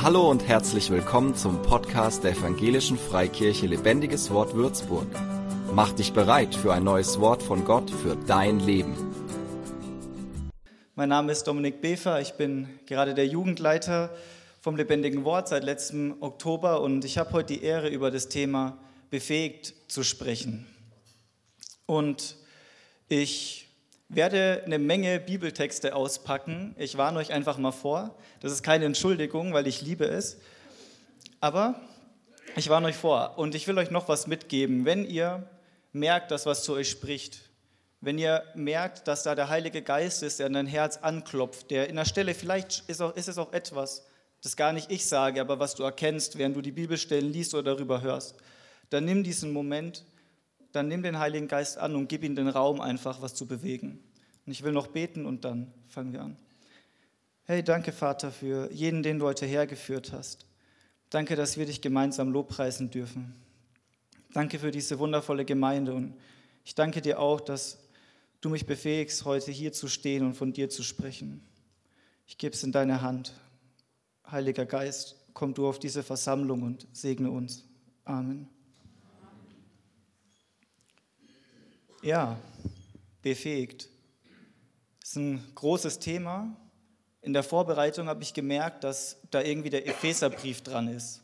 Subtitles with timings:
[0.00, 5.08] Hallo und herzlich willkommen zum Podcast der Evangelischen Freikirche Lebendiges Wort Würzburg.
[5.74, 8.94] Mach dich bereit für ein neues Wort von Gott für dein Leben.
[10.94, 14.14] Mein Name ist Dominik Befer, ich bin gerade der Jugendleiter
[14.60, 18.78] vom Lebendigen Wort seit letztem Oktober und ich habe heute die Ehre, über das Thema
[19.10, 20.64] befähigt zu sprechen.
[21.86, 22.36] Und
[23.08, 23.67] ich
[24.08, 26.74] werde eine Menge Bibeltexte auspacken.
[26.78, 28.16] Ich warne euch einfach mal vor.
[28.40, 30.38] Das ist keine Entschuldigung, weil ich liebe es.
[31.40, 31.80] Aber
[32.56, 34.84] ich warne euch vor und ich will euch noch was mitgeben.
[34.84, 35.48] Wenn ihr
[35.92, 37.48] merkt, dass was zu euch spricht,
[38.00, 41.88] wenn ihr merkt, dass da der Heilige Geist ist, der an dein Herz anklopft, der
[41.88, 44.06] in der Stelle, vielleicht ist, auch, ist es auch etwas,
[44.42, 47.74] das gar nicht ich sage, aber was du erkennst, während du die Bibelstellen liest oder
[47.74, 48.36] darüber hörst,
[48.90, 50.04] dann nimm diesen Moment
[50.72, 53.98] dann nimm den Heiligen Geist an und gib ihm den Raum, einfach was zu bewegen.
[54.46, 56.36] Und ich will noch beten und dann fangen wir an.
[57.44, 60.46] Hey, danke Vater für jeden, den du heute hergeführt hast.
[61.10, 63.34] Danke, dass wir dich gemeinsam lobpreisen dürfen.
[64.34, 66.14] Danke für diese wundervolle Gemeinde und
[66.64, 67.78] ich danke dir auch, dass
[68.42, 71.42] du mich befähigst, heute hier zu stehen und von dir zu sprechen.
[72.26, 73.32] Ich gebe es in deine Hand.
[74.30, 77.64] Heiliger Geist, komm du auf diese Versammlung und segne uns.
[78.04, 78.48] Amen.
[82.02, 82.38] Ja,
[83.22, 83.88] befähigt.
[85.00, 86.56] Das ist ein großes Thema.
[87.22, 91.22] In der Vorbereitung habe ich gemerkt, dass da irgendwie der Epheserbrief dran ist.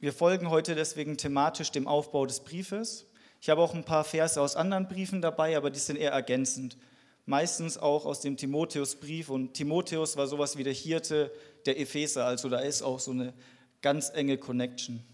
[0.00, 3.06] Wir folgen heute deswegen thematisch dem Aufbau des Briefes.
[3.42, 6.78] Ich habe auch ein paar Verse aus anderen Briefen dabei, aber die sind eher ergänzend.
[7.26, 9.28] Meistens auch aus dem Timotheusbrief.
[9.28, 11.30] Und Timotheus war sowas wie der Hirte
[11.66, 13.34] der Epheser, also da ist auch so eine
[13.82, 15.04] ganz enge Connection.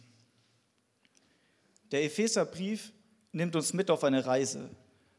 [1.90, 2.92] Der Epheserbrief
[3.34, 4.70] nimmt uns mit auf eine Reise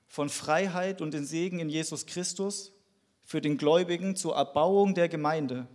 [0.07, 2.71] von Freiheit und den Segen in Jesus Christus
[3.21, 5.67] für den Gläubigen zur Erbauung der Gemeinde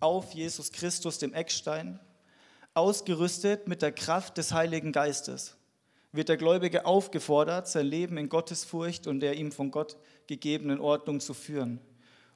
[0.00, 1.98] auf Jesus Christus, dem Eckstein,
[2.74, 5.56] ausgerüstet mit der Kraft des Heiligen Geistes,
[6.12, 9.96] wird der Gläubige aufgefordert, sein Leben in Gottesfurcht und der ihm von Gott
[10.26, 11.80] gegebenen Ordnung zu führen,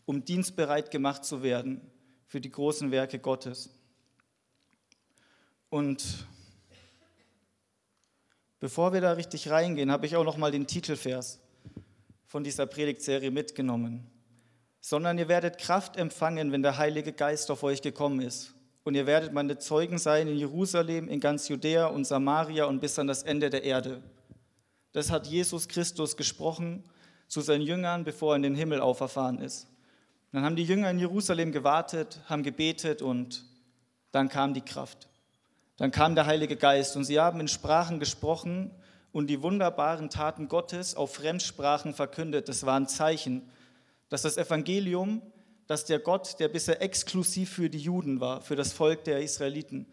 [0.07, 1.81] um dienstbereit gemacht zu werden
[2.27, 3.71] für die großen Werke Gottes.
[5.69, 6.27] Und
[8.61, 11.41] Bevor wir da richtig reingehen, habe ich auch noch mal den Titelvers
[12.27, 14.07] von dieser Predigtserie mitgenommen.
[14.83, 18.55] Sondern ihr werdet Kraft empfangen, wenn der Heilige Geist auf euch gekommen ist.
[18.85, 22.99] Und ihr werdet meine Zeugen sein in Jerusalem, in ganz Judäa und Samaria und bis
[22.99, 24.03] an das Ende der Erde.
[24.93, 26.85] Das hat Jesus Christus gesprochen
[27.29, 29.69] zu seinen Jüngern, bevor er in den Himmel auferfahren ist.
[30.33, 33.45] Dann haben die Jünger in Jerusalem gewartet, haben gebetet und
[34.13, 35.10] dann kam die Kraft.
[35.81, 38.71] Dann kam der Heilige Geist und sie haben in Sprachen gesprochen
[39.13, 42.51] und die wunderbaren Taten Gottes auf Fremdsprachen verkündet.
[42.51, 43.49] Das war ein Zeichen,
[44.11, 45.23] dass das Evangelium,
[45.67, 49.87] dass der Gott, der bisher exklusiv für die Juden war, für das Volk der Israeliten,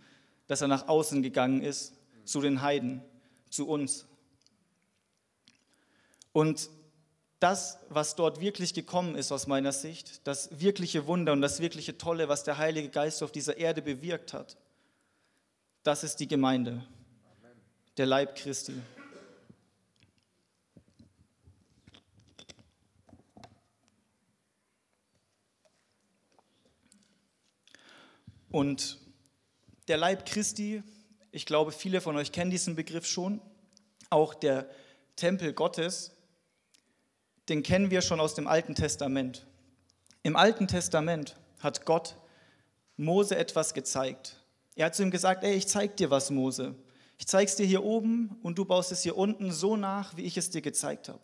[0.47, 1.93] dass er nach außen gegangen ist,
[2.25, 3.01] zu den Heiden,
[3.49, 4.07] zu uns.
[6.33, 6.69] Und
[7.39, 11.97] das, was dort wirklich gekommen ist aus meiner Sicht, das wirkliche Wunder und das wirkliche
[11.97, 14.57] Tolle, was der Heilige Geist auf dieser Erde bewirkt hat,
[15.87, 16.83] das ist die Gemeinde,
[17.95, 18.73] der Leib Christi.
[28.49, 28.97] Und
[29.87, 30.83] der Leib Christi,
[31.31, 33.39] ich glaube, viele von euch kennen diesen Begriff schon,
[34.09, 34.69] auch der
[35.15, 36.11] Tempel Gottes,
[37.47, 39.47] den kennen wir schon aus dem Alten Testament.
[40.23, 42.17] Im Alten Testament hat Gott
[42.97, 44.36] Mose etwas gezeigt.
[44.77, 46.75] Er hat zu ihm gesagt, ey, ich zeig dir was, Mose.
[47.17, 50.37] Ich zeig's dir hier oben und du baust es hier unten so nach, wie ich
[50.37, 51.19] es dir gezeigt habe.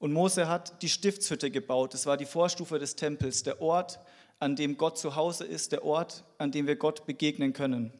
[0.00, 1.94] Und Mose hat die Stiftshütte gebaut.
[1.94, 4.00] Das war die Vorstufe des Tempels, der Ort,
[4.40, 7.92] an dem Gott zu Hause ist, der Ort, an dem wir Gott begegnen können.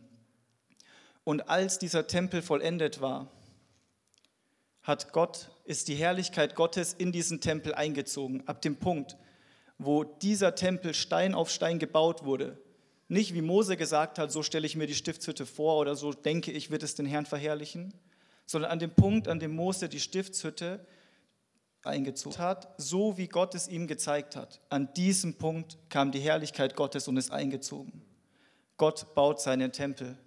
[1.23, 3.31] Und als dieser Tempel vollendet war,
[4.83, 8.43] hat Gott, ist die Herrlichkeit Gottes in diesen Tempel eingezogen.
[8.49, 9.17] Ab dem Punkt,
[9.79, 12.59] wo dieser Tempel Stein auf Stein gebaut wurde,
[13.09, 16.53] nicht wie Mose gesagt hat, so stelle ich mir die Stiftshütte vor oder so denke
[16.53, 17.95] ich, wird es den Herrn verherrlichen,
[18.47, 20.87] sondern an dem Punkt, an dem Mose die Stiftshütte
[21.83, 24.61] eingezogen hat, so wie Gott es ihm gezeigt hat.
[24.69, 28.03] An diesem Punkt kam die Herrlichkeit Gottes und ist eingezogen.
[28.77, 30.19] Gott baut seinen Tempel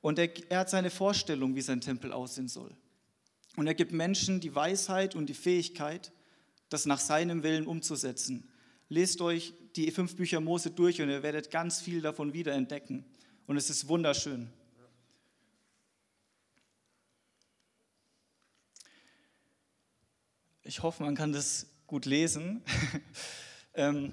[0.00, 2.70] und er, er hat seine Vorstellung, wie sein Tempel aussehen soll.
[3.56, 6.12] Und er gibt Menschen die Weisheit und die Fähigkeit,
[6.68, 8.48] das nach seinem Willen umzusetzen.
[8.88, 13.04] Lest euch die fünf Bücher Mose durch und ihr werdet ganz viel davon wiederentdecken.
[13.46, 14.50] Und es ist wunderschön.
[20.62, 22.62] Ich hoffe, man kann das gut lesen.
[23.74, 24.12] Ähm,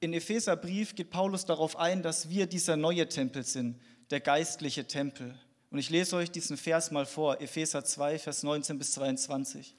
[0.00, 5.38] In Epheserbrief geht Paulus darauf ein, dass wir dieser neue Tempel sind, der geistliche Tempel.
[5.70, 9.76] Und ich lese euch diesen Vers mal vor, Epheser 2, Vers 19 bis 22.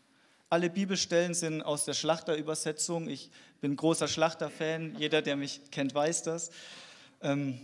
[0.50, 3.10] Alle Bibelstellen sind aus der Schlachterübersetzung.
[3.10, 4.96] Ich bin großer Schlachterfan.
[4.98, 6.52] Jeder, der mich kennt, weiß das.
[7.22, 7.60] Ähm,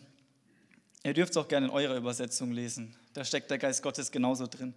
[1.06, 2.94] ihr dürft es auch gerne in eurer Übersetzung lesen.
[3.14, 4.74] Da steckt der Geist Gottes genauso drin.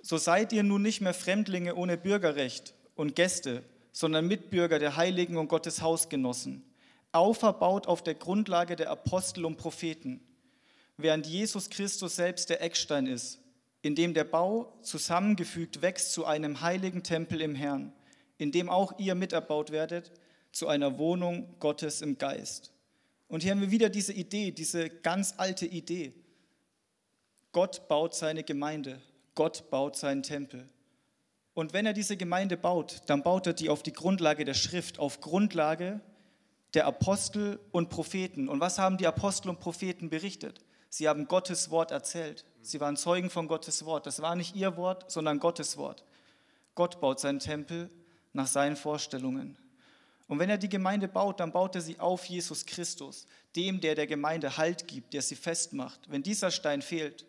[0.00, 5.36] So seid ihr nun nicht mehr Fremdlinge ohne Bürgerrecht und Gäste, sondern Mitbürger der Heiligen
[5.36, 6.64] und Gottes Hausgenossen,
[7.12, 10.20] auferbaut auf der Grundlage der Apostel und Propheten,
[10.96, 13.38] während Jesus Christus selbst der Eckstein ist
[13.86, 17.92] in dem der Bau zusammengefügt wächst zu einem heiligen Tempel im Herrn,
[18.36, 20.10] in dem auch ihr miterbaut werdet
[20.50, 22.72] zu einer Wohnung Gottes im Geist.
[23.28, 26.12] Und hier haben wir wieder diese Idee, diese ganz alte Idee.
[27.52, 29.00] Gott baut seine Gemeinde,
[29.36, 30.68] Gott baut seinen Tempel.
[31.54, 34.98] Und wenn er diese Gemeinde baut, dann baut er die auf die Grundlage der Schrift,
[34.98, 36.00] auf Grundlage
[36.74, 38.48] der Apostel und Propheten.
[38.48, 40.58] Und was haben die Apostel und Propheten berichtet?
[40.88, 42.44] Sie haben Gottes Wort erzählt.
[42.66, 44.06] Sie waren Zeugen von Gottes Wort.
[44.06, 46.04] Das war nicht ihr Wort, sondern Gottes Wort.
[46.74, 47.88] Gott baut seinen Tempel
[48.32, 49.56] nach seinen Vorstellungen.
[50.26, 53.94] Und wenn er die Gemeinde baut, dann baut er sie auf Jesus Christus, dem, der
[53.94, 56.00] der Gemeinde Halt gibt, der sie festmacht.
[56.10, 57.24] Wenn dieser Stein fehlt,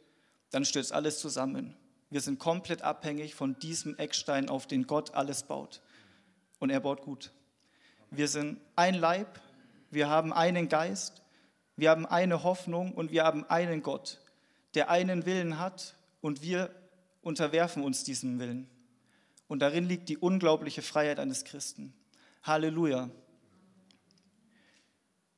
[0.50, 1.78] dann stürzt alles zusammen.
[2.10, 5.82] Wir sind komplett abhängig von diesem Eckstein, auf den Gott alles baut.
[6.58, 7.32] Und er baut gut.
[8.10, 9.40] Wir sind ein Leib,
[9.92, 11.22] wir haben einen Geist,
[11.76, 14.20] wir haben eine Hoffnung und wir haben einen Gott
[14.74, 16.74] der einen Willen hat und wir
[17.22, 18.70] unterwerfen uns diesem Willen.
[19.48, 21.94] Und darin liegt die unglaubliche Freiheit eines Christen.
[22.44, 23.10] Halleluja.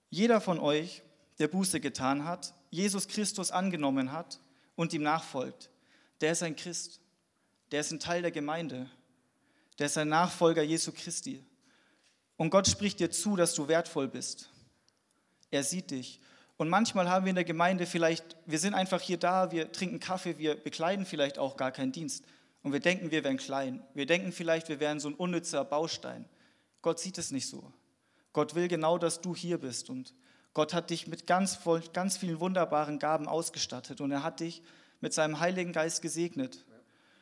[0.09, 1.03] Jeder von euch,
[1.37, 4.39] der Buße getan hat, Jesus Christus angenommen hat
[4.75, 5.69] und ihm nachfolgt,
[6.21, 6.99] der ist ein Christ.
[7.71, 8.89] Der ist ein Teil der Gemeinde.
[9.77, 11.45] Der ist ein Nachfolger Jesu Christi.
[12.35, 14.49] Und Gott spricht dir zu, dass du wertvoll bist.
[15.51, 16.19] Er sieht dich
[16.59, 20.01] und manchmal haben wir in der Gemeinde vielleicht, wir sind einfach hier da, wir trinken
[20.01, 22.25] Kaffee, wir bekleiden vielleicht auch gar keinen Dienst.
[22.63, 23.81] Und wir denken, wir wären klein.
[23.93, 26.25] Wir denken vielleicht, wir wären so ein unnützer Baustein.
[26.81, 27.71] Gott sieht es nicht so.
[28.33, 29.89] Gott will genau, dass du hier bist.
[29.89, 30.13] Und
[30.53, 31.59] Gott hat dich mit ganz,
[31.93, 34.01] ganz vielen wunderbaren Gaben ausgestattet.
[34.01, 34.61] Und er hat dich
[34.99, 36.65] mit seinem Heiligen Geist gesegnet.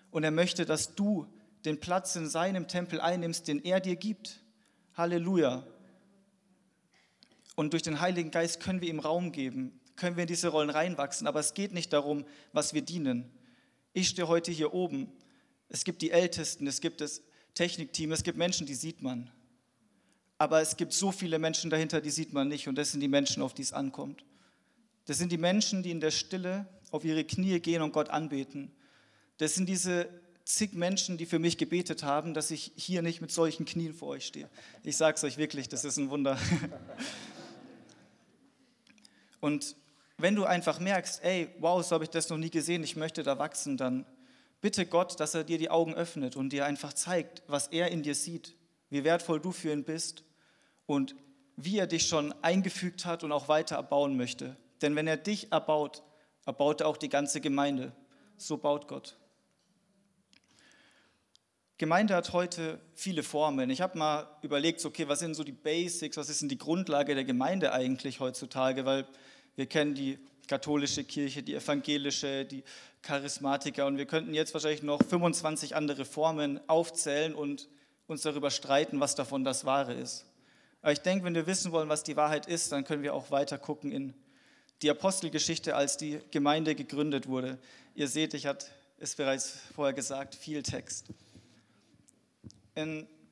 [0.10, 1.28] Und er möchte, dass du
[1.64, 4.40] den Platz in seinem Tempel einnimmst, den er dir gibt.
[4.96, 5.64] Halleluja.
[7.58, 10.70] Und durch den Heiligen Geist können wir ihm Raum geben, können wir in diese Rollen
[10.70, 11.26] reinwachsen.
[11.26, 12.24] Aber es geht nicht darum,
[12.54, 13.32] was wir dienen.
[13.94, 15.12] Ich stehe heute hier oben.
[15.68, 17.24] Es gibt die Ältesten, es gibt das
[17.56, 19.32] Technikteam, es gibt Menschen, die sieht man.
[20.38, 22.68] Aber es gibt so viele Menschen dahinter, die sieht man nicht.
[22.68, 24.24] Und das sind die Menschen, auf die es ankommt.
[25.06, 28.72] Das sind die Menschen, die in der Stille auf ihre Knie gehen und Gott anbeten.
[29.40, 30.08] Das sind diese
[30.46, 34.10] zig Menschen, die für mich gebetet haben, dass ich hier nicht mit solchen Knien vor
[34.10, 34.48] euch stehe.
[34.84, 36.38] Ich sage es euch wirklich, das ist ein Wunder.
[39.40, 39.76] Und
[40.18, 43.24] wenn du einfach merkst, ey, wow, so habe ich das noch nie gesehen, ich möchte
[43.24, 44.06] da wachsen, dann
[44.62, 48.04] bitte Gott, dass er dir die Augen öffnet und dir einfach zeigt, was er in
[48.04, 48.56] dir sieht,
[48.90, 50.24] wie wertvoll du für ihn bist
[50.86, 51.16] und
[51.56, 54.56] wie er dich schon eingefügt hat und auch weiter erbauen möchte.
[54.82, 56.04] Denn wenn er dich erbaut,
[56.46, 57.92] erbaut er auch die ganze Gemeinde.
[58.38, 59.18] So baut Gott.
[61.80, 63.70] Gemeinde hat heute viele Formen.
[63.70, 67.14] Ich habe mal überlegt, okay, was sind so die Basics, was ist denn die Grundlage
[67.14, 68.86] der Gemeinde eigentlich heutzutage?
[68.86, 69.06] Weil
[69.56, 70.18] wir kennen die
[70.48, 72.64] katholische Kirche, die evangelische, die
[73.04, 77.70] Charismatiker und wir könnten jetzt wahrscheinlich noch 25 andere Formen aufzählen und
[78.08, 80.26] uns darüber streiten, was davon das Wahre ist.
[80.82, 83.30] Aber ich denke, wenn wir wissen wollen, was die Wahrheit ist, dann können wir auch
[83.30, 84.16] weiter gucken in
[84.82, 87.60] die Apostelgeschichte, als die Gemeinde gegründet wurde.
[87.94, 88.68] Ihr seht, ich hatte
[89.00, 91.08] es bereits vorher gesagt, viel Text.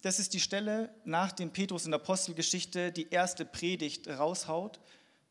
[0.01, 4.79] Das ist die Stelle, nachdem Petrus in der Apostelgeschichte die erste Predigt raushaut,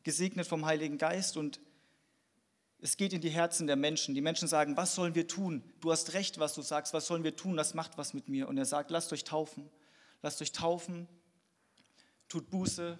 [0.02, 1.60] gesegnet vom Heiligen Geist und
[2.80, 4.14] es geht in die Herzen der Menschen.
[4.14, 5.62] Die Menschen sagen, was sollen wir tun?
[5.80, 7.56] Du hast recht, was du sagst, was sollen wir tun?
[7.56, 8.46] Das macht was mit mir.
[8.46, 9.70] Und er sagt, lasst euch taufen.
[10.24, 11.06] Lasst euch taufen,
[12.30, 12.98] tut Buße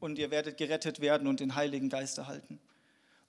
[0.00, 2.58] und ihr werdet gerettet werden und den Heiligen Geist erhalten.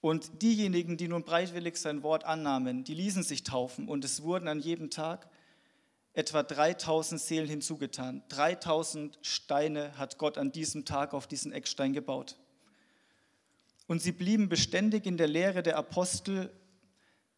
[0.01, 4.47] Und diejenigen, die nun breitwillig sein Wort annahmen, die ließen sich taufen und es wurden
[4.47, 5.29] an jedem Tag
[6.13, 8.23] etwa 3000 Seelen hinzugetan.
[8.29, 12.37] 3000 Steine hat Gott an diesem Tag auf diesen Eckstein gebaut.
[13.87, 16.51] Und sie blieben beständig in der Lehre der Apostel.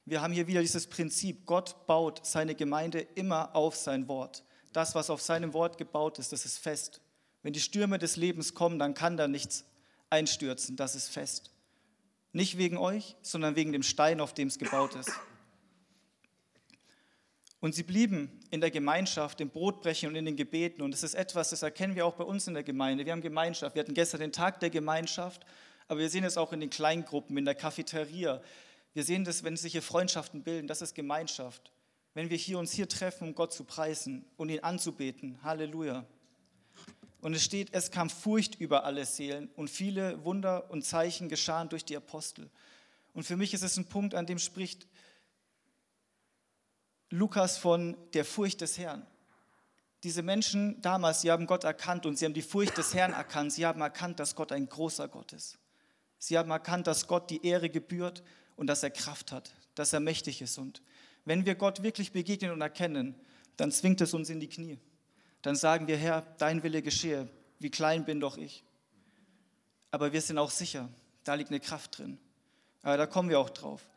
[0.06, 4.44] Wir haben hier wieder dieses Prinzip, Gott baut seine Gemeinde immer auf sein Wort.
[4.72, 7.02] Das, was auf seinem Wort gebaut ist, das ist fest.
[7.44, 9.66] Wenn die Stürme des Lebens kommen, dann kann da nichts
[10.10, 11.52] einstürzen, das ist fest.
[12.32, 15.12] Nicht wegen euch, sondern wegen dem Stein, auf dem es gebaut ist.
[17.64, 20.82] Und sie blieben in der Gemeinschaft, im Brotbrechen und in den Gebeten.
[20.82, 23.06] Und das ist etwas, das erkennen wir auch bei uns in der Gemeinde.
[23.06, 23.74] Wir haben Gemeinschaft.
[23.74, 25.46] Wir hatten gestern den Tag der Gemeinschaft,
[25.88, 28.42] aber wir sehen es auch in den Kleingruppen, in der Cafeteria.
[28.94, 31.72] Wir sehen das, wenn sich hier Freundschaften bilden, das ist Gemeinschaft.
[32.14, 35.42] Wenn wir hier uns hier treffen, um Gott zu preisen und ihn anzubeten.
[35.42, 36.06] Halleluja.
[37.22, 41.70] Und es steht, es kam Furcht über alle Seelen und viele Wunder und Zeichen geschahen
[41.70, 42.50] durch die Apostel.
[43.14, 44.86] Und für mich ist es ein Punkt, an dem spricht
[47.14, 49.06] Lukas von der Furcht des Herrn.
[50.02, 53.54] Diese Menschen damals, sie haben Gott erkannt und sie haben die Furcht des Herrn erkannt.
[53.54, 55.60] Sie haben erkannt, dass Gott ein großer Gott ist.
[56.18, 58.24] Sie haben erkannt, dass Gott die Ehre gebührt
[58.56, 60.58] und dass er Kraft hat, dass er mächtig ist.
[60.58, 60.82] Und
[61.24, 63.14] wenn wir Gott wirklich begegnen und erkennen,
[63.58, 64.80] dann zwingt es uns in die Knie.
[65.44, 67.30] Dann sagen wir, Herr, dein Wille geschehe.
[67.60, 68.64] Wie klein bin doch ich.
[69.92, 70.90] Aber wir sind auch sicher,
[71.26, 72.18] da liegt eine Kraft drin.
[72.82, 73.88] Aber da kommen wir auch drauf.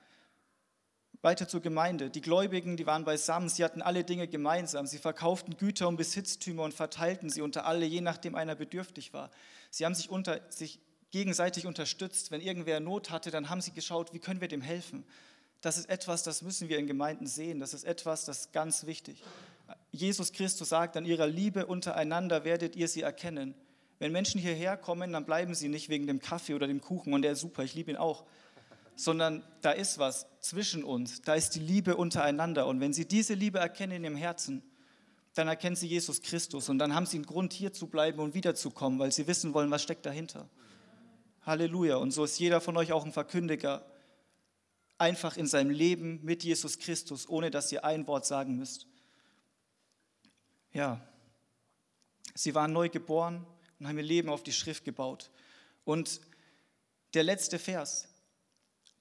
[1.26, 2.09] Weiter zur Gemeinde.
[2.09, 4.87] Die Gläubigen, die waren beisammen, sie hatten alle Dinge gemeinsam.
[4.87, 9.33] Sie verkauften Güter und Besitztümer und verteilten sie unter alle, je nachdem einer bedürftig war.
[9.73, 10.78] Sie haben sich, unter, sich
[11.11, 12.30] gegenseitig unterstützt.
[12.30, 15.04] Wenn irgendwer Not hatte, dann haben sie geschaut, wie können wir dem helfen.
[15.62, 17.59] Das ist etwas, das müssen wir in Gemeinden sehen.
[17.59, 19.21] Das ist etwas, das ist ganz wichtig.
[19.90, 23.56] Jesus Christus sagt, an ihrer Liebe untereinander werdet ihr sie erkennen.
[23.99, 27.23] Wenn Menschen hierher kommen, dann bleiben sie nicht wegen dem Kaffee oder dem Kuchen und
[27.23, 28.25] der ist super, ich liebe ihn auch
[28.97, 32.67] sondern da ist was zwischen uns, da ist die Liebe untereinander.
[32.67, 34.62] Und wenn sie diese Liebe erkennen in ihrem Herzen,
[35.35, 38.35] dann erkennen sie Jesus Christus und dann haben sie einen Grund, hier zu bleiben und
[38.35, 40.49] wiederzukommen, weil sie wissen wollen, was steckt dahinter.
[41.43, 41.97] Halleluja.
[41.97, 43.85] Und so ist jeder von euch auch ein Verkündiger,
[44.99, 48.87] einfach in seinem Leben mit Jesus Christus, ohne dass ihr ein Wort sagen müsst.
[50.73, 51.07] Ja,
[52.35, 53.47] sie waren neu geboren
[53.79, 55.31] und haben ihr Leben auf die Schrift gebaut.
[55.85, 56.21] Und
[57.12, 58.09] der letzte Vers,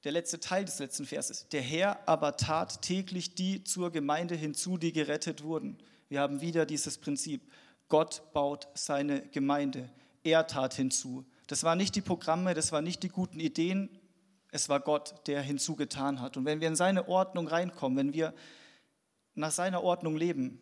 [0.06, 1.48] der letzte Teil des letzten Verses.
[1.50, 5.78] Der Herr aber tat täglich die zur Gemeinde hinzu, die gerettet wurden.
[6.10, 7.42] Wir haben wieder dieses Prinzip.
[7.90, 9.90] Gott baut seine Gemeinde.
[10.24, 11.26] Er tat hinzu.
[11.48, 13.90] Das waren nicht die Programme, das waren nicht die guten Ideen,
[14.52, 16.38] es war Gott, der hinzugetan hat.
[16.38, 18.34] Und wenn wir in seine Ordnung reinkommen, wenn wir
[19.34, 20.62] nach seiner Ordnung leben,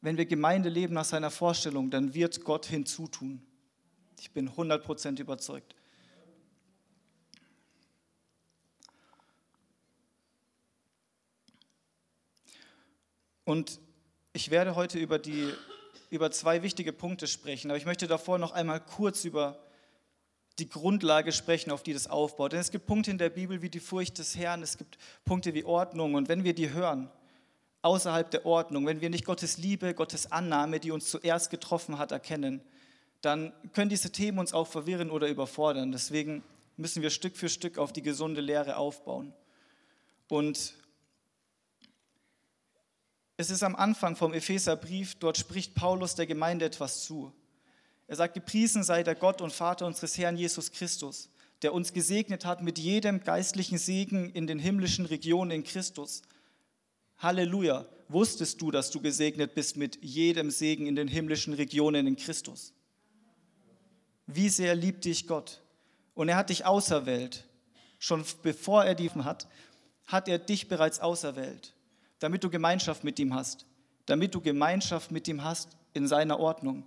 [0.00, 3.42] wenn wir Gemeinde leben nach seiner Vorstellung, dann wird Gott hinzutun.
[4.18, 5.74] Ich bin 100% überzeugt.
[13.50, 13.80] Und
[14.32, 15.52] ich werde heute über, die,
[16.08, 19.58] über zwei wichtige Punkte sprechen, aber ich möchte davor noch einmal kurz über
[20.60, 22.52] die Grundlage sprechen, auf die das aufbaut.
[22.52, 25.52] Denn es gibt Punkte in der Bibel wie die Furcht des Herrn, es gibt Punkte
[25.52, 27.10] wie Ordnung und wenn wir die hören,
[27.82, 32.12] außerhalb der Ordnung, wenn wir nicht Gottes Liebe, Gottes Annahme, die uns zuerst getroffen hat,
[32.12, 32.60] erkennen,
[33.20, 35.90] dann können diese Themen uns auch verwirren oder überfordern.
[35.90, 36.44] Deswegen
[36.76, 39.34] müssen wir Stück für Stück auf die gesunde Lehre aufbauen.
[40.28, 40.74] Und
[43.40, 47.32] es ist am Anfang vom Epheserbrief, dort spricht Paulus der Gemeinde etwas zu.
[48.06, 51.30] Er sagt, gepriesen sei der Gott und Vater unseres Herrn Jesus Christus,
[51.62, 56.20] der uns gesegnet hat mit jedem geistlichen Segen in den himmlischen Regionen in Christus.
[57.16, 57.86] Halleluja.
[58.08, 62.74] Wusstest du, dass du gesegnet bist mit jedem Segen in den himmlischen Regionen in Christus?
[64.26, 65.62] Wie sehr liebt dich Gott?
[66.12, 67.44] Und er hat dich auserwählt.
[67.98, 69.46] Schon bevor er die hat,
[70.06, 71.72] hat er dich bereits auserwählt
[72.20, 73.66] damit du Gemeinschaft mit ihm hast,
[74.06, 76.86] damit du Gemeinschaft mit ihm hast in seiner Ordnung,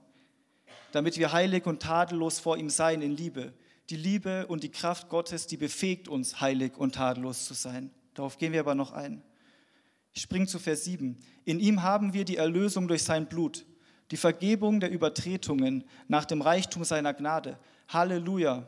[0.94, 3.54] damit wir heilig und tadellos vor ihm sein in Liebe.
[3.90, 7.92] Die Liebe und die Kraft Gottes, die befähigt uns, heilig und tadellos zu sein.
[8.14, 9.22] Darauf gehen wir aber noch ein.
[10.14, 11.18] Ich springe zu Vers 7.
[11.44, 13.66] In ihm haben wir die Erlösung durch sein Blut,
[14.12, 17.58] die Vergebung der Übertretungen nach dem Reichtum seiner Gnade.
[17.90, 18.68] Halleluja.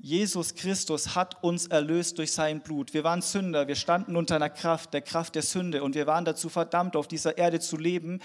[0.00, 2.94] Jesus Christus hat uns erlöst durch sein Blut.
[2.94, 6.24] Wir waren Sünder, wir standen unter einer Kraft, der Kraft der Sünde und wir waren
[6.24, 8.20] dazu verdammt, auf dieser Erde zu leben,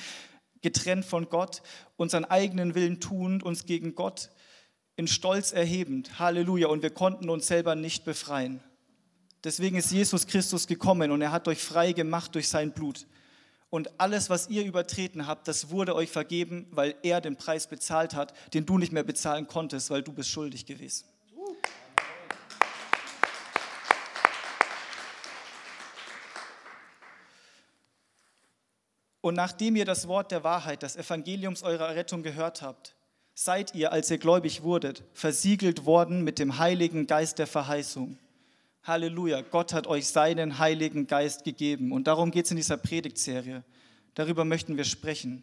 [0.62, 1.64] getrennt von Gott,
[1.98, 4.30] unseren eigenen Willen tunend, uns gegen Gott
[4.96, 6.20] in Stolz erhebend.
[6.20, 6.68] Halleluja.
[6.68, 8.62] Und wir konnten uns selber nicht befreien.
[9.44, 13.08] Deswegen ist Jesus Christus gekommen und er hat euch frei gemacht durch sein Blut.
[13.72, 18.14] Und alles, was ihr übertreten habt, das wurde euch vergeben, weil er den Preis bezahlt
[18.14, 21.06] hat, den du nicht mehr bezahlen konntest, weil du bist schuldig gewesen.
[29.24, 32.94] Und nachdem ihr das Wort der Wahrheit, das Evangeliums eurer Rettung gehört habt,
[33.34, 38.18] seid ihr, als ihr gläubig wurdet, versiegelt worden mit dem Heiligen Geist der Verheißung.
[38.84, 41.94] Halleluja, Gott hat euch seinen Heiligen Geist gegeben.
[41.94, 43.64] Und darum geht es in dieser Predigtserie.
[44.14, 45.42] Darüber möchten wir sprechen.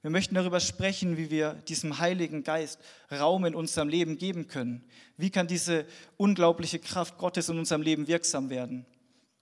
[0.00, 2.78] Wir möchten darüber sprechen, wie wir diesem Heiligen Geist
[3.10, 4.84] Raum in unserem Leben geben können.
[5.16, 5.86] Wie kann diese
[6.18, 8.86] unglaubliche Kraft Gottes in unserem Leben wirksam werden?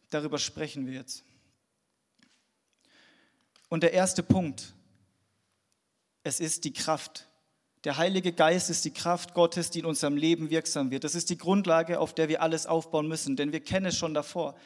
[0.08, 1.25] Darüber sprechen wir jetzt.
[3.68, 4.74] Und der erste Punkt,
[6.22, 7.28] es ist die Kraft.
[7.84, 11.04] Der Heilige Geist ist die Kraft Gottes, die in unserem Leben wirksam wird.
[11.04, 14.14] Das ist die Grundlage, auf der wir alles aufbauen müssen, denn wir kennen es schon
[14.14, 14.56] davor.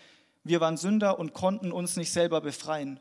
[0.42, 2.99] Wir waren Sünder und konnten uns nicht selber befreien.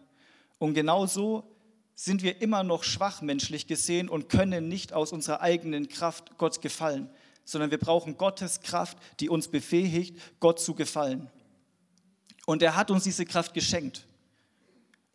[0.57, 1.55] Und genauso
[1.95, 6.61] sind wir immer noch schwach menschlich gesehen und können nicht aus unserer eigenen Kraft Gott
[6.61, 7.09] gefallen,
[7.45, 11.29] sondern wir brauchen Gottes Kraft, die uns befähigt, Gott zu gefallen.
[12.45, 14.05] Und er hat uns diese Kraft geschenkt.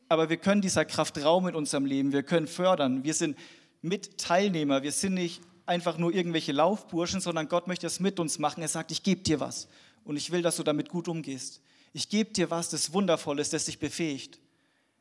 [0.09, 3.05] Aber wir können dieser Kraft Raum in unserem Leben, wir können fördern.
[3.05, 3.39] Wir sind
[3.83, 8.63] Mitteilnehmer, wir sind nicht einfach nur irgendwelche Laufburschen, sondern Gott möchte es mit uns machen.
[8.63, 9.69] Er sagt, ich gebe dir was
[10.05, 11.61] und ich will, dass du damit gut umgehst.
[11.93, 14.41] Ich gebe dir was, das wundervoll ist, das dich befähigt.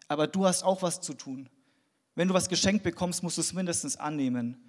[0.07, 1.49] Aber du hast auch was zu tun.
[2.15, 4.63] Wenn du was geschenkt bekommst, musst du es mindestens annehmen.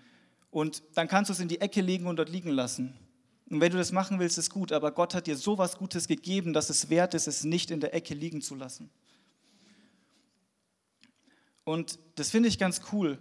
[0.50, 2.94] Und dann kannst du es in die Ecke legen und dort liegen lassen.
[3.50, 4.72] Und wenn du das machen willst, ist gut.
[4.72, 7.80] Aber Gott hat dir so was Gutes gegeben, dass es wert ist, es nicht in
[7.80, 8.90] der Ecke liegen zu lassen.
[11.64, 13.18] Und das finde ich ganz cool.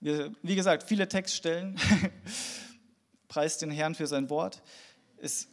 [0.00, 1.76] Wie gesagt, viele Textstellen.
[3.28, 4.62] Preis den Herrn für sein Wort.
[5.18, 5.48] Es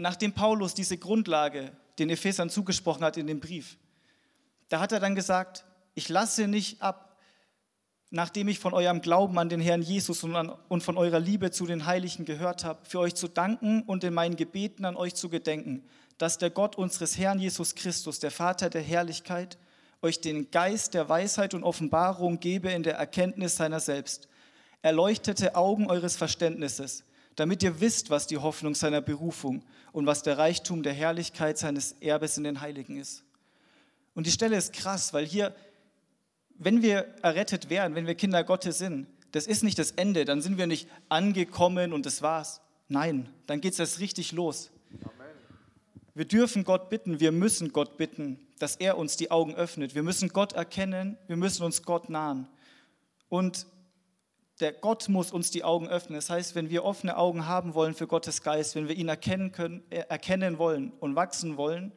[0.00, 3.76] nachdem Paulus diese Grundlage den Ephesern zugesprochen hat in dem Brief,
[4.70, 5.64] da hat er dann gesagt,
[5.94, 7.18] ich lasse nicht ab,
[8.08, 11.50] nachdem ich von eurem Glauben an den Herrn Jesus und, an, und von eurer Liebe
[11.50, 15.14] zu den Heiligen gehört habe, für euch zu danken und in meinen Gebeten an euch
[15.14, 15.84] zu gedenken,
[16.20, 19.56] dass der Gott unseres Herrn Jesus Christus, der Vater der Herrlichkeit,
[20.02, 24.28] euch den Geist der Weisheit und Offenbarung gebe in der Erkenntnis seiner selbst,
[24.82, 27.04] erleuchtete Augen eures Verständnisses,
[27.36, 31.92] damit ihr wisst, was die Hoffnung seiner Berufung und was der Reichtum der Herrlichkeit seines
[32.02, 33.24] Erbes in den Heiligen ist.
[34.14, 35.54] Und die Stelle ist krass, weil hier,
[36.58, 40.42] wenn wir errettet werden, wenn wir Kinder Gottes sind, das ist nicht das Ende, dann
[40.42, 42.60] sind wir nicht angekommen und das war's.
[42.88, 44.70] Nein, dann geht es erst richtig los.
[46.14, 49.94] Wir dürfen Gott bitten, wir müssen Gott bitten, dass er uns die Augen öffnet.
[49.94, 52.48] Wir müssen Gott erkennen, wir müssen uns Gott nahen.
[53.28, 53.66] Und
[54.60, 56.16] der Gott muss uns die Augen öffnen.
[56.16, 59.52] Das heißt, wenn wir offene Augen haben wollen für Gottes Geist, wenn wir ihn erkennen,
[59.52, 61.92] können, äh, erkennen wollen und wachsen wollen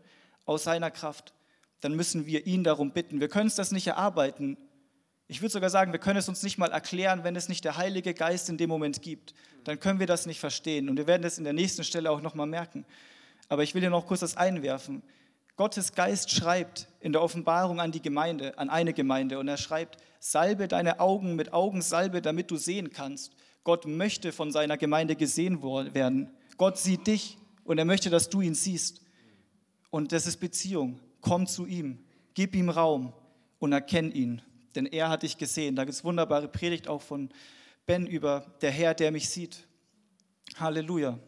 [0.46, 1.34] aus seiner Kraft,
[1.82, 3.20] dann müssen wir ihn darum bitten.
[3.20, 4.58] Wir können es das nicht erarbeiten.
[5.28, 7.78] Ich würde sogar sagen, wir können es uns nicht mal erklären, wenn es nicht der
[7.78, 9.34] Heilige Geist in dem Moment gibt.
[9.64, 10.88] Dann können wir das nicht verstehen.
[10.90, 12.86] Und wir werden das in der nächsten Stelle auch nochmal merken.
[13.54, 15.04] Aber ich will hier noch kurz das einwerfen.
[15.58, 19.98] Gottes Geist schreibt in der Offenbarung an die Gemeinde, an eine Gemeinde, und er schreibt,
[20.20, 23.36] salbe deine Augen mit Augensalbe, damit du sehen kannst.
[23.64, 26.32] Gott möchte von seiner Gemeinde gesehen werden.
[26.58, 29.02] Gott sieht dich und er möchte, dass du ihn siehst.
[29.92, 31.00] Und das ist Beziehung.
[31.22, 33.14] Komm zu ihm, gib ihm Raum
[33.60, 34.42] und erkenn ihn,
[34.74, 35.76] denn er hat dich gesehen.
[35.76, 37.30] Da gibt es wunderbare Predigt auch von
[37.86, 39.68] Ben über der Herr, der mich sieht.
[40.56, 41.20] Halleluja.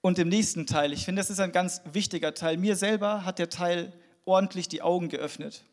[0.00, 2.56] Und im nächsten Teil, ich finde, das ist ein ganz wichtiger Teil.
[2.56, 3.92] Mir selber hat der Teil
[4.24, 5.64] ordentlich die Augen geöffnet.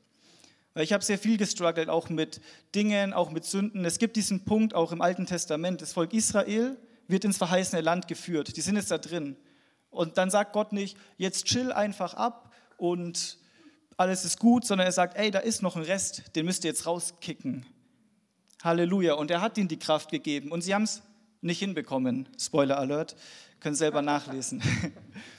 [0.74, 2.42] Weil ich habe sehr viel gestruggelt, auch mit
[2.76, 3.86] Dingen, auch mit Sünden.
[3.86, 5.82] Es gibt diesen Punkt auch im Alten Testament.
[5.82, 8.56] Das Volk Israel wird ins verheißene Land geführt.
[8.56, 9.38] Die sind jetzt da drin.
[9.90, 13.38] Und dann sagt Gott nicht, jetzt chill einfach ab und
[13.96, 16.70] alles ist gut, sondern er sagt, ey, da ist noch ein Rest, den müsst ihr
[16.70, 17.66] jetzt rauskicken.
[18.64, 19.14] Halleluja.
[19.14, 20.52] Und er hat ihnen die Kraft gegeben.
[20.52, 21.02] Und sie haben es
[21.42, 22.30] nicht hinbekommen.
[22.40, 23.16] Spoiler Alert.
[23.68, 24.64] Können selber nachlesen.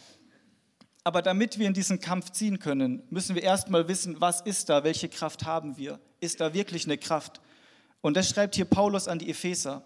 [1.03, 4.85] Aber damit wir in diesen Kampf ziehen können, müssen wir erstmal wissen, was ist da,
[4.85, 5.99] welche Kraft haben wir?
[6.21, 7.41] Ist da wirklich eine Kraft?
[8.03, 9.83] Und das schreibt hier Paulus an die Epheser.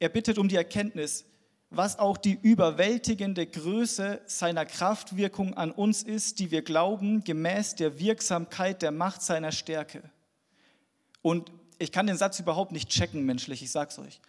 [0.00, 1.24] Er bittet um die Erkenntnis,
[1.70, 7.98] was auch die überwältigende Größe seiner Kraftwirkung an uns ist, die wir glauben, gemäß der
[7.98, 10.02] Wirksamkeit der Macht seiner Stärke.
[11.22, 14.20] Und ich kann den Satz überhaupt nicht checken menschlich, ich sag's euch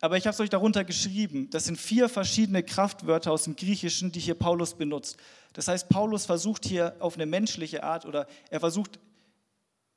[0.00, 1.50] aber ich habe es euch darunter geschrieben.
[1.50, 5.16] Das sind vier verschiedene Kraftwörter aus dem Griechischen, die hier Paulus benutzt.
[5.54, 9.00] Das heißt, Paulus versucht hier auf eine menschliche Art oder er versucht,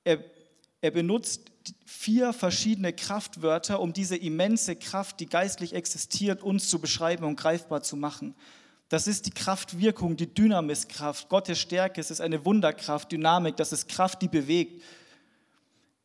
[0.04, 0.24] er,
[0.82, 1.52] er benutzt
[1.86, 7.84] vier verschiedene Kraftwörter, um diese immense Kraft, die geistlich existiert, uns zu beschreiben und greifbar
[7.84, 8.34] zu machen.
[8.90, 13.88] Das ist die Kraftwirkung, die Dynamiskraft, Gottes Stärke, es ist eine Wunderkraft, Dynamik, das ist
[13.88, 14.82] Kraft, die bewegt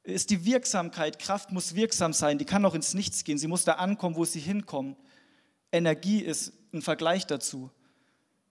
[0.07, 1.19] ist die Wirksamkeit.
[1.19, 3.39] Kraft muss wirksam sein, die kann auch ins Nichts gehen.
[3.39, 4.97] Sie muss da ankommen, wo sie hinkommt.
[5.73, 7.71] Energie ist ein Vergleich dazu.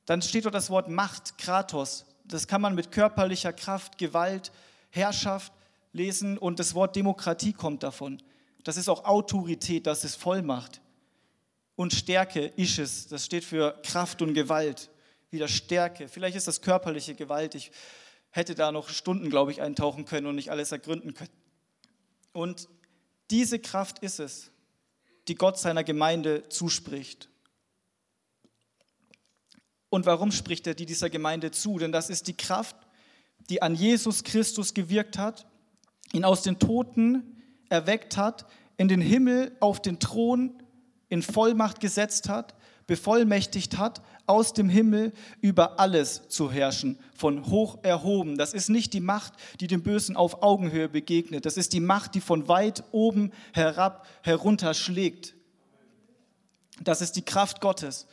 [0.05, 2.05] Dann steht dort das Wort Macht, Kratos.
[2.25, 4.51] Das kann man mit körperlicher Kraft, Gewalt,
[4.89, 5.53] Herrschaft
[5.93, 8.21] lesen und das Wort Demokratie kommt davon.
[8.63, 10.81] Das ist auch Autorität, das ist Vollmacht.
[11.75, 14.89] Und Stärke, Isches, das steht für Kraft und Gewalt.
[15.29, 16.07] Wieder Stärke.
[16.07, 17.55] Vielleicht ist das körperliche Gewalt.
[17.55, 17.71] Ich
[18.31, 21.44] hätte da noch Stunden, glaube ich, eintauchen können und nicht alles ergründen können.
[22.35, 22.67] Und
[23.31, 24.51] diese Kraft ist es,
[25.29, 27.29] die Gott seiner Gemeinde zuspricht.
[29.89, 31.79] Und warum spricht er die dieser Gemeinde zu?
[31.79, 32.75] Denn das ist die Kraft,
[33.49, 35.47] die an Jesus Christus gewirkt hat,
[36.11, 38.45] ihn aus den Toten erweckt hat,
[38.75, 40.61] in den Himmel auf den Thron
[41.07, 42.53] in Vollmacht gesetzt hat,
[42.85, 48.37] bevollmächtigt hat aus dem Himmel über alles zu herrschen, von hoch erhoben.
[48.37, 51.45] Das ist nicht die Macht, die dem Bösen auf Augenhöhe begegnet.
[51.45, 55.35] Das ist die Macht, die von weit oben herab herunterschlägt.
[56.81, 58.07] Das ist die Kraft Gottes.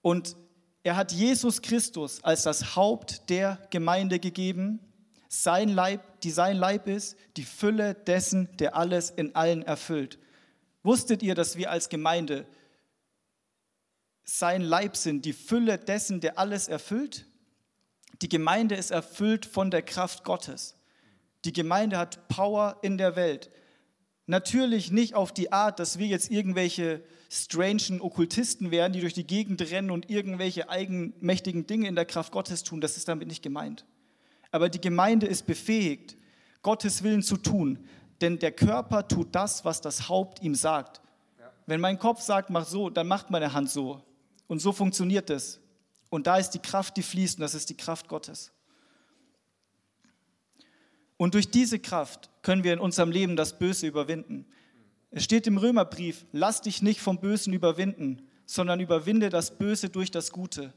[0.00, 0.36] Und
[0.82, 4.80] er hat Jesus Christus als das Haupt der Gemeinde gegeben,
[5.28, 10.18] sein Leib, die sein Leib ist, die Fülle dessen, der alles in allen erfüllt.
[10.82, 12.46] Wusstet ihr, dass wir als Gemeinde
[14.38, 17.26] sein Leib sind, die Fülle dessen, der alles erfüllt?
[18.22, 20.74] Die Gemeinde ist erfüllt von der Kraft Gottes.
[21.44, 23.50] Die Gemeinde hat Power in der Welt.
[24.26, 29.26] Natürlich nicht auf die Art, dass wir jetzt irgendwelche strangen Okkultisten werden, die durch die
[29.26, 32.80] Gegend rennen und irgendwelche eigenmächtigen Dinge in der Kraft Gottes tun.
[32.80, 33.84] Das ist damit nicht gemeint.
[34.50, 36.16] Aber die Gemeinde ist befähigt,
[36.62, 37.86] Gottes Willen zu tun.
[38.22, 41.02] Denn der Körper tut das, was das Haupt ihm sagt.
[41.66, 44.02] Wenn mein Kopf sagt, mach so, dann macht meine Hand so.
[44.52, 45.60] Und so funktioniert es.
[46.10, 48.52] Und da ist die Kraft, die fließt, und das ist die Kraft Gottes.
[51.16, 54.44] Und durch diese Kraft können wir in unserem Leben das Böse überwinden.
[55.10, 60.10] Es steht im Römerbrief, lass dich nicht vom Bösen überwinden, sondern überwinde das Böse durch
[60.10, 60.74] das Gute.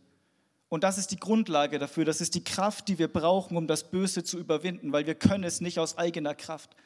[0.69, 3.91] Und das ist die Grundlage dafür, das ist die Kraft, die wir brauchen, um das
[3.91, 6.77] Böse zu überwinden, weil wir können es nicht aus eigener Kraft.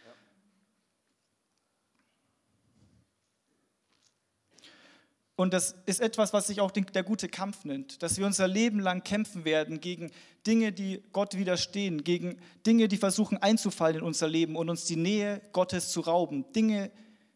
[5.39, 8.81] Und das ist etwas, was sich auch der gute Kampf nennt, dass wir unser Leben
[8.81, 10.11] lang kämpfen werden gegen
[10.45, 12.35] Dinge, die Gott widerstehen, gegen
[12.67, 16.51] Dinge, die versuchen einzufallen in unser Leben und uns die Nähe Gottes zu rauben.
[16.51, 16.91] Dinge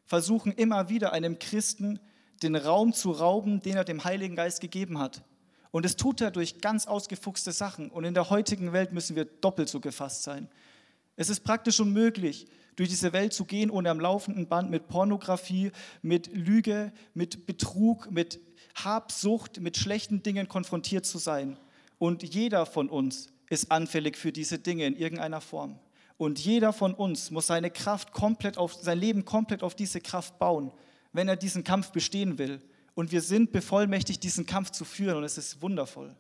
[0.06, 1.98] versuchen immer wieder einem Christen
[2.42, 5.24] den Raum zu rauben, den er dem Heiligen Geist gegeben hat.
[5.72, 7.90] Und es tut er durch ganz ausgefuchste Sachen.
[7.90, 10.50] Und in der heutigen Welt müssen wir doppelt so gefasst sein.
[11.16, 15.72] Es ist praktisch unmöglich, durch diese Welt zu gehen, ohne am laufenden Band mit Pornografie,
[16.02, 18.40] mit Lüge, mit Betrug, mit
[18.76, 21.60] Habsucht, mit schlechten Dingen konfrontiert zu sein.
[22.00, 25.80] Und jeder von uns ist anfällig für diese Dinge in irgendeiner Form.
[26.18, 30.40] Und jeder von uns muss seine Kraft komplett auf, sein Leben komplett auf diese Kraft
[30.40, 30.72] bauen,
[31.12, 32.62] wenn er diesen Kampf bestehen will.
[32.96, 35.18] Und wir sind bevollmächtigt, diesen Kampf zu führen.
[35.18, 36.16] Und es ist wundervoll.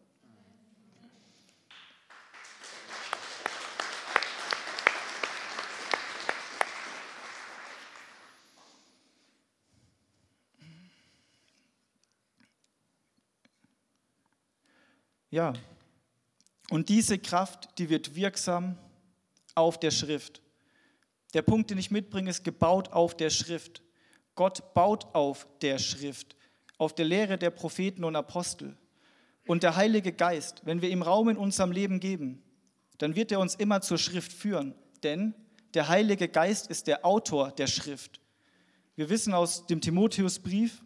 [15.33, 15.53] Ja,
[16.69, 18.77] und diese Kraft, die wird wirksam
[19.55, 20.43] auf der Schrift.
[21.33, 23.81] Der Punkt, den ich mitbringe, ist gebaut auf der Schrift.
[24.35, 26.35] Gott baut auf der Schrift,
[26.77, 28.77] auf der Lehre der Propheten und Apostel.
[29.47, 32.43] Und der Heilige Geist, wenn wir ihm Raum in unserem Leben geben,
[32.99, 34.75] dann wird er uns immer zur Schrift führen.
[35.01, 35.33] Denn
[35.73, 38.21] der Heilige Geist ist der Autor der Schrift.
[38.95, 40.83] Wir wissen aus dem Timotheusbrief,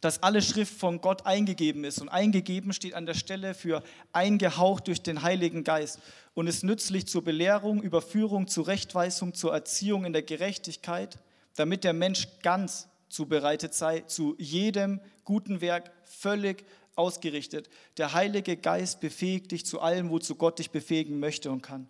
[0.00, 2.00] dass alle Schrift von Gott eingegeben ist.
[2.00, 3.82] Und eingegeben steht an der Stelle für
[4.12, 5.98] eingehaucht durch den Heiligen Geist
[6.34, 11.18] und ist nützlich zur Belehrung, Überführung, zur Rechtweisung, zur Erziehung in der Gerechtigkeit,
[11.56, 17.68] damit der Mensch ganz zubereitet sei, zu jedem guten Werk völlig ausgerichtet.
[17.96, 21.88] Der Heilige Geist befähigt dich zu allem, wozu Gott dich befähigen möchte und kann.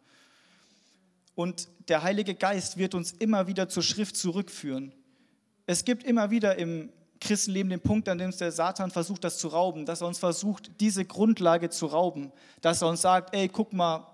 [1.34, 4.92] Und der Heilige Geist wird uns immer wieder zur Schrift zurückführen.
[5.66, 6.90] Es gibt immer wieder im
[7.20, 10.70] Christenleben den Punkt, an dem der Satan versucht, das zu rauben, dass er uns versucht,
[10.80, 14.06] diese Grundlage zu rauben, dass er uns sagt, ey, guck mal,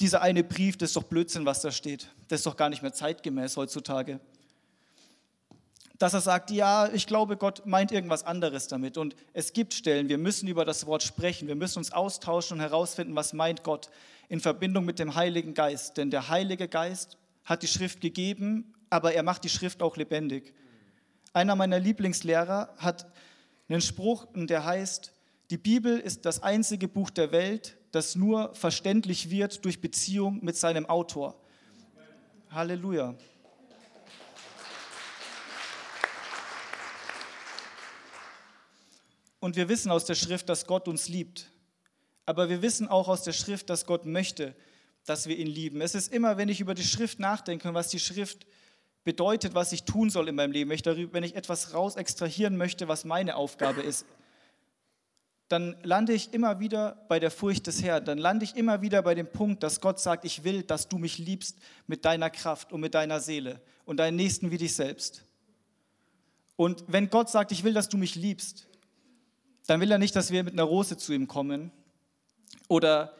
[0.00, 2.08] dieser eine Brief, das ist doch Blödsinn, was da steht.
[2.28, 4.20] Das ist doch gar nicht mehr zeitgemäß heutzutage.
[5.98, 8.96] Dass er sagt, ja, ich glaube, Gott meint irgendwas anderes damit.
[8.96, 12.60] Und es gibt Stellen, wir müssen über das Wort sprechen, wir müssen uns austauschen und
[12.60, 13.90] herausfinden, was meint Gott
[14.28, 15.96] in Verbindung mit dem Heiligen Geist.
[15.96, 20.54] Denn der Heilige Geist hat die Schrift gegeben, aber er macht die Schrift auch lebendig.
[21.38, 23.06] Einer meiner Lieblingslehrer hat
[23.68, 25.12] einen Spruch, der heißt,
[25.50, 30.56] die Bibel ist das einzige Buch der Welt, das nur verständlich wird durch Beziehung mit
[30.56, 31.40] seinem Autor.
[32.50, 33.14] Halleluja.
[39.38, 41.52] Und wir wissen aus der Schrift, dass Gott uns liebt.
[42.26, 44.56] Aber wir wissen auch aus der Schrift, dass Gott möchte,
[45.04, 45.82] dass wir ihn lieben.
[45.82, 48.44] Es ist immer, wenn ich über die Schrift nachdenke was die Schrift
[49.08, 53.06] bedeutet, was ich tun soll in meinem Leben, wenn ich etwas raus extrahieren möchte, was
[53.06, 54.04] meine Aufgabe ist,
[55.48, 58.04] dann lande ich immer wieder bei der Furcht des Herrn.
[58.04, 60.98] Dann lande ich immer wieder bei dem Punkt, dass Gott sagt, ich will, dass du
[60.98, 65.24] mich liebst mit deiner Kraft und mit deiner Seele und deinen Nächsten wie dich selbst.
[66.56, 68.66] Und wenn Gott sagt, ich will, dass du mich liebst,
[69.68, 71.70] dann will er nicht, dass wir mit einer Rose zu ihm kommen
[72.68, 73.14] oder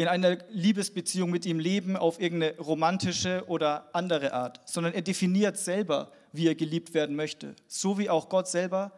[0.00, 5.58] in einer Liebesbeziehung mit ihm leben auf irgendeine romantische oder andere Art, sondern er definiert
[5.58, 8.92] selber, wie er geliebt werden möchte, so wie auch Gott selber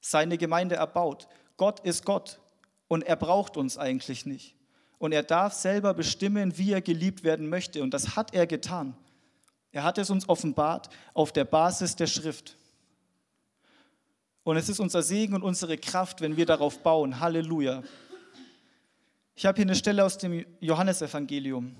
[0.00, 1.26] seine Gemeinde erbaut.
[1.56, 2.38] Gott ist Gott
[2.86, 4.54] und er braucht uns eigentlich nicht.
[4.98, 7.82] Und er darf selber bestimmen, wie er geliebt werden möchte.
[7.82, 8.96] Und das hat er getan.
[9.72, 12.56] Er hat es uns offenbart auf der Basis der Schrift.
[14.44, 17.18] Und es ist unser Segen und unsere Kraft, wenn wir darauf bauen.
[17.18, 17.82] Halleluja.
[19.42, 21.74] Ich habe hier eine Stelle aus dem Johannesevangelium.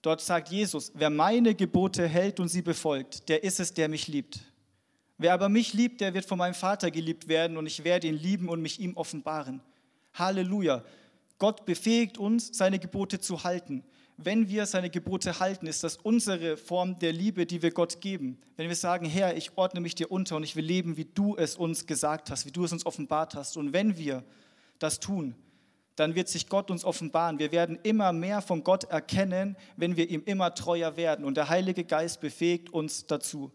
[0.00, 4.08] Dort sagt Jesus, wer meine Gebote hält und sie befolgt, der ist es, der mich
[4.08, 4.40] liebt.
[5.18, 8.14] Wer aber mich liebt, der wird von meinem Vater geliebt werden und ich werde ihn
[8.14, 9.60] lieben und mich ihm offenbaren.
[10.14, 10.82] Halleluja.
[11.36, 13.84] Gott befähigt uns, seine Gebote zu halten.
[14.16, 18.38] Wenn wir seine Gebote halten, ist das unsere Form der Liebe, die wir Gott geben.
[18.56, 21.36] Wenn wir sagen, Herr, ich ordne mich dir unter und ich will leben, wie du
[21.36, 23.58] es uns gesagt hast, wie du es uns offenbart hast.
[23.58, 24.24] Und wenn wir
[24.78, 25.34] das tun,
[25.96, 27.38] dann wird sich Gott uns offenbaren.
[27.38, 31.24] Wir werden immer mehr von Gott erkennen, wenn wir ihm immer treuer werden.
[31.24, 33.52] Und der Heilige Geist befähigt uns dazu.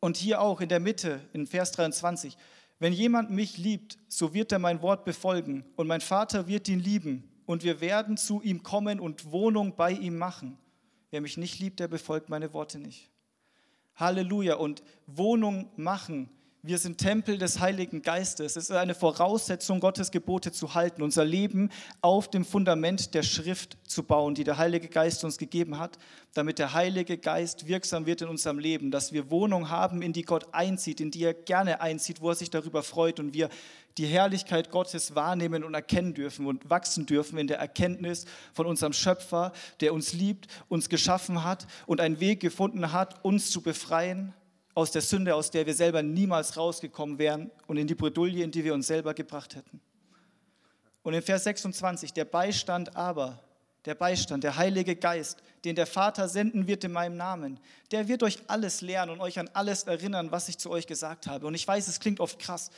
[0.00, 2.36] Und hier auch in der Mitte, in Vers 23,
[2.78, 6.80] wenn jemand mich liebt, so wird er mein Wort befolgen und mein Vater wird ihn
[6.80, 10.58] lieben und wir werden zu ihm kommen und Wohnung bei ihm machen.
[11.10, 13.08] Wer mich nicht liebt, der befolgt meine Worte nicht.
[13.96, 14.56] Halleluja.
[14.56, 16.28] Und Wohnung machen.
[16.66, 18.56] Wir sind Tempel des Heiligen Geistes.
[18.56, 21.68] Es ist eine Voraussetzung, Gottes Gebote zu halten, unser Leben
[22.00, 25.98] auf dem Fundament der Schrift zu bauen, die der Heilige Geist uns gegeben hat,
[26.32, 30.22] damit der Heilige Geist wirksam wird in unserem Leben, dass wir Wohnung haben, in die
[30.22, 33.50] Gott einzieht, in die er gerne einzieht, wo er sich darüber freut und wir
[33.98, 38.24] die Herrlichkeit Gottes wahrnehmen und erkennen dürfen und wachsen dürfen in der Erkenntnis
[38.54, 43.50] von unserem Schöpfer, der uns liebt, uns geschaffen hat und einen Weg gefunden hat, uns
[43.50, 44.32] zu befreien
[44.74, 48.50] aus der Sünde, aus der wir selber niemals rausgekommen wären und in die Bredouille, in
[48.50, 49.80] die wir uns selber gebracht hätten.
[51.02, 53.40] Und in Vers 26, der Beistand aber,
[53.84, 57.60] der Beistand, der Heilige Geist, den der Vater senden wird in meinem Namen,
[57.90, 61.26] der wird euch alles lernen und euch an alles erinnern, was ich zu euch gesagt
[61.26, 61.46] habe.
[61.46, 62.70] Und ich weiß, es klingt oft krass,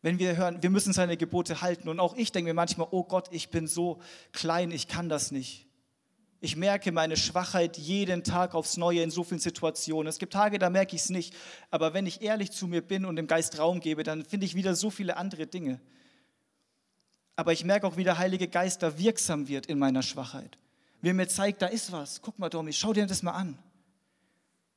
[0.00, 1.88] wenn wir hören, wir müssen seine Gebote halten.
[1.88, 4.00] Und auch ich denke mir manchmal, oh Gott, ich bin so
[4.32, 5.66] klein, ich kann das nicht.
[6.44, 10.10] Ich merke meine Schwachheit jeden Tag aufs Neue in so vielen Situationen.
[10.10, 11.34] Es gibt Tage, da merke ich es nicht.
[11.70, 14.54] Aber wenn ich ehrlich zu mir bin und dem Geist Raum gebe, dann finde ich
[14.54, 15.80] wieder so viele andere Dinge.
[17.34, 20.58] Aber ich merke auch, wie der Heilige Geist da wirksam wird in meiner Schwachheit.
[21.00, 22.20] Wie er mir zeigt, da ist was.
[22.20, 23.58] Guck mal, Domi, schau dir das mal an.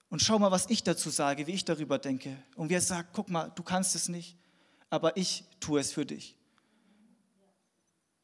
[0.07, 2.37] Und schau mal, was ich dazu sage, wie ich darüber denke.
[2.55, 4.37] Und wie er sagt, guck mal, du kannst es nicht
[4.89, 6.36] aber ich tue es für dich.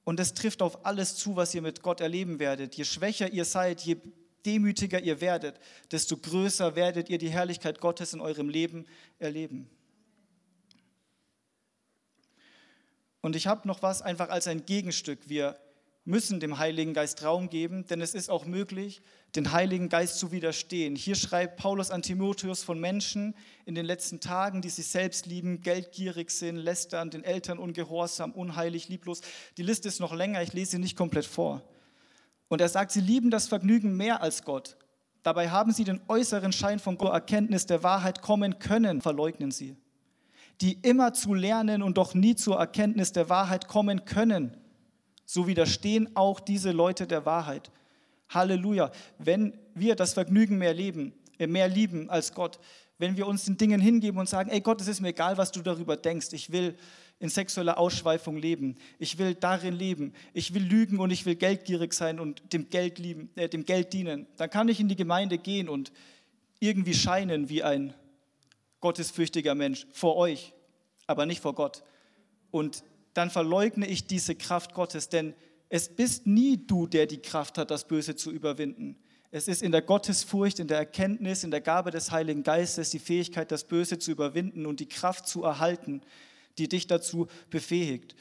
[0.03, 2.75] Und es trifft auf alles zu, was ihr mit Gott erleben werdet.
[2.75, 3.97] Je schwächer ihr seid, je
[4.45, 5.59] demütiger ihr werdet,
[5.91, 8.85] desto größer werdet ihr die Herrlichkeit Gottes in eurem Leben
[9.19, 9.69] erleben.
[13.21, 15.29] Und ich habe noch was einfach als ein Gegenstück.
[15.29, 15.57] Wir
[16.05, 19.01] müssen dem Heiligen Geist Raum geben, denn es ist auch möglich,
[19.35, 20.95] den Heiligen Geist zu widerstehen.
[20.95, 23.35] Hier schreibt Paulus an Timotheus von Menschen
[23.65, 28.89] in den letzten Tagen, die sich selbst lieben, geldgierig sind, lästern, den Eltern ungehorsam, unheilig,
[28.89, 29.21] lieblos.
[29.57, 31.63] Die Liste ist noch länger, ich lese sie nicht komplett vor.
[32.49, 34.77] Und er sagt, sie lieben das Vergnügen mehr als Gott.
[35.23, 39.77] Dabei haben sie den äußeren Schein von Erkenntnis der Wahrheit kommen können, verleugnen sie.
[40.59, 44.57] Die immer zu lernen und doch nie zur Erkenntnis der Wahrheit kommen können,
[45.33, 47.71] so widerstehen auch diese Leute der Wahrheit.
[48.29, 48.91] Halleluja.
[49.17, 52.59] Wenn wir das Vergnügen mehr leben, äh, mehr lieben als Gott,
[52.99, 55.51] wenn wir uns den Dingen hingeben und sagen, ey Gott, es ist mir egal, was
[55.51, 56.77] du darüber denkst, ich will
[57.17, 61.93] in sexueller Ausschweifung leben, ich will darin leben, ich will lügen und ich will geldgierig
[61.93, 65.39] sein und dem Geld, lieben, äh, dem Geld dienen, dann kann ich in die Gemeinde
[65.39, 65.91] gehen und
[66.59, 67.95] irgendwie scheinen wie ein
[68.81, 70.53] gottesfürchtiger Mensch vor euch,
[71.07, 71.83] aber nicht vor Gott.
[72.51, 75.33] Und dann verleugne ich diese Kraft Gottes, denn
[75.69, 78.97] es bist nie du, der die Kraft hat, das Böse zu überwinden.
[79.31, 82.99] Es ist in der Gottesfurcht, in der Erkenntnis, in der Gabe des Heiligen Geistes die
[82.99, 86.01] Fähigkeit, das Böse zu überwinden und die Kraft zu erhalten,
[86.59, 88.15] die dich dazu befähigt.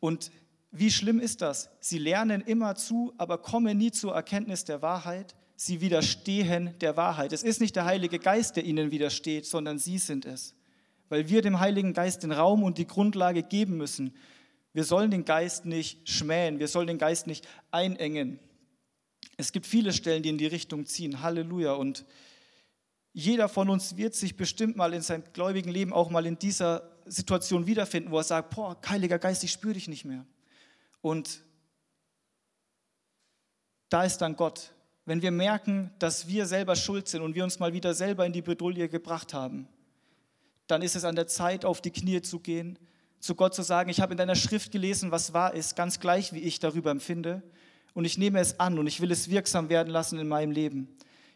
[0.00, 0.30] Und
[0.70, 1.70] wie schlimm ist das?
[1.80, 5.34] Sie lernen immer zu, aber kommen nie zur Erkenntnis der Wahrheit.
[5.56, 7.32] Sie widerstehen der Wahrheit.
[7.32, 10.54] Es ist nicht der Heilige Geist, der ihnen widersteht, sondern sie sind es
[11.08, 14.14] weil wir dem Heiligen Geist den Raum und die Grundlage geben müssen.
[14.72, 18.38] Wir sollen den Geist nicht schmähen, wir sollen den Geist nicht einengen.
[19.36, 21.22] Es gibt viele Stellen, die in die Richtung ziehen.
[21.22, 21.72] Halleluja.
[21.72, 22.04] Und
[23.12, 26.90] jeder von uns wird sich bestimmt mal in seinem gläubigen Leben auch mal in dieser
[27.06, 30.26] Situation wiederfinden, wo er sagt, boah, Heiliger Geist, ich spüre dich nicht mehr.
[31.00, 31.42] Und
[33.88, 34.72] da ist dann Gott.
[35.04, 38.32] Wenn wir merken, dass wir selber schuld sind und wir uns mal wieder selber in
[38.32, 39.68] die Bedrulle gebracht haben,
[40.68, 42.78] dann ist es an der Zeit, auf die Knie zu gehen,
[43.20, 46.32] zu Gott zu sagen, ich habe in deiner Schrift gelesen, was wahr ist, ganz gleich,
[46.32, 47.42] wie ich darüber empfinde.
[47.94, 50.88] Und ich nehme es an und ich will es wirksam werden lassen in meinem Leben.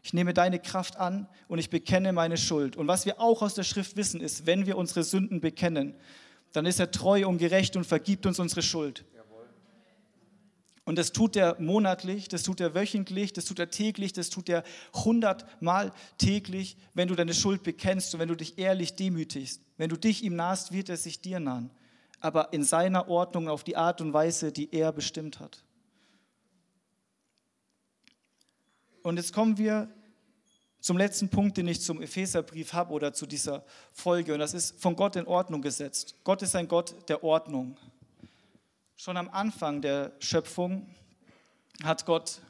[0.05, 2.77] Ich nehme deine Kraft an und ich bekenne meine Schuld.
[2.77, 5.95] Und was wir auch aus der Schrift wissen, ist, wenn wir unsere Sünden bekennen,
[6.53, 9.05] dann ist er treu und gerecht und vergibt uns unsere Schuld.
[10.85, 14.49] Und das tut er monatlich, das tut er wöchentlich, das tut er täglich, das tut
[14.49, 19.61] er hundertmal täglich, wenn du deine Schuld bekennst und wenn du dich ehrlich demütigst.
[19.77, 21.71] Wenn du dich ihm nahst, wird er sich dir nahen.
[22.19, 25.65] Aber in seiner Ordnung auf die Art und Weise, die er bestimmt hat.
[29.03, 29.89] Und jetzt kommen wir
[30.81, 34.35] zum letzten Punkt, den ich zum Epheserbrief habe oder zu dieser Folge.
[34.35, 36.17] Und das ist von Gott in Ordnung gesetzt.
[36.25, 37.77] Gott ist ein Gott der Ordnung.
[38.97, 40.87] Schon am Anfang der Schöpfung
[41.83, 42.41] hat Gott,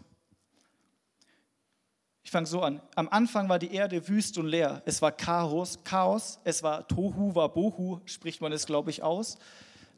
[2.24, 4.82] ich fange so an, am Anfang war die Erde wüst und leer.
[4.84, 9.38] Es war Chaos, Chaos, es war Tohu, war Bohu, spricht man es, glaube ich, aus.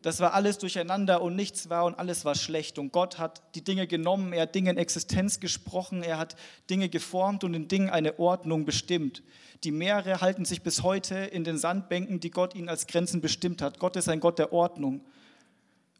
[0.02, 2.78] Das war alles durcheinander und nichts war und alles war schlecht.
[2.78, 6.37] Und Gott hat die Dinge genommen, er hat Dinge in Existenz gesprochen, er hat
[6.68, 9.22] Dinge geformt und in Dingen eine Ordnung bestimmt.
[9.64, 13.62] Die Meere halten sich bis heute in den Sandbänken, die Gott ihnen als Grenzen bestimmt
[13.62, 13.78] hat.
[13.78, 15.00] Gott ist ein Gott der Ordnung.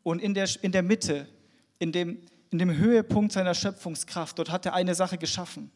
[0.05, 1.27] Und in der, in der Mitte,
[1.81, 5.73] in dem, in dem Höhepunkt seiner Schöpfungskraft, dort hat er eine Sache geschaffen.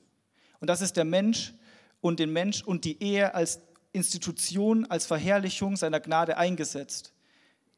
[0.61, 1.55] Und das ist der Mensch
[2.01, 3.61] und den Mensch und die Ehe als
[3.93, 7.13] Institution, als Verherrlichung seiner Gnade eingesetzt.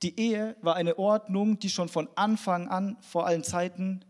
[0.03, 4.05] Die Ehe war eine Ordnung, die schon von Anfang an vor allen Zeiten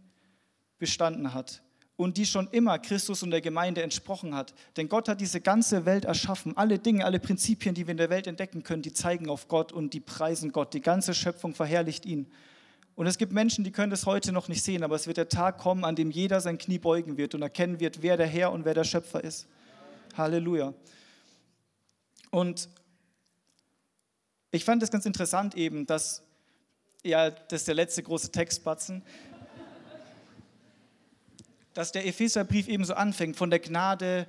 [0.79, 1.63] bestanden hat
[2.01, 4.55] und die schon immer Christus und der Gemeinde entsprochen hat.
[4.79, 6.57] Denn Gott hat diese ganze Welt erschaffen.
[6.57, 9.71] Alle Dinge, alle Prinzipien, die wir in der Welt entdecken können, die zeigen auf Gott
[9.71, 10.73] und die preisen Gott.
[10.73, 12.27] Die ganze Schöpfung verherrlicht ihn.
[12.95, 15.29] Und es gibt Menschen, die können das heute noch nicht sehen, aber es wird der
[15.29, 18.51] Tag kommen, an dem jeder sein Knie beugen wird und erkennen wird, wer der Herr
[18.51, 19.47] und wer der Schöpfer ist.
[20.17, 20.73] Halleluja.
[22.31, 22.71] Und
[24.53, 26.23] ich fand es ganz interessant eben, dass,
[27.05, 29.03] ja, das ist der letzte große Textbatzen,
[31.75, 34.27] dass der Epheserbrief eben so anfängt, von der Gnade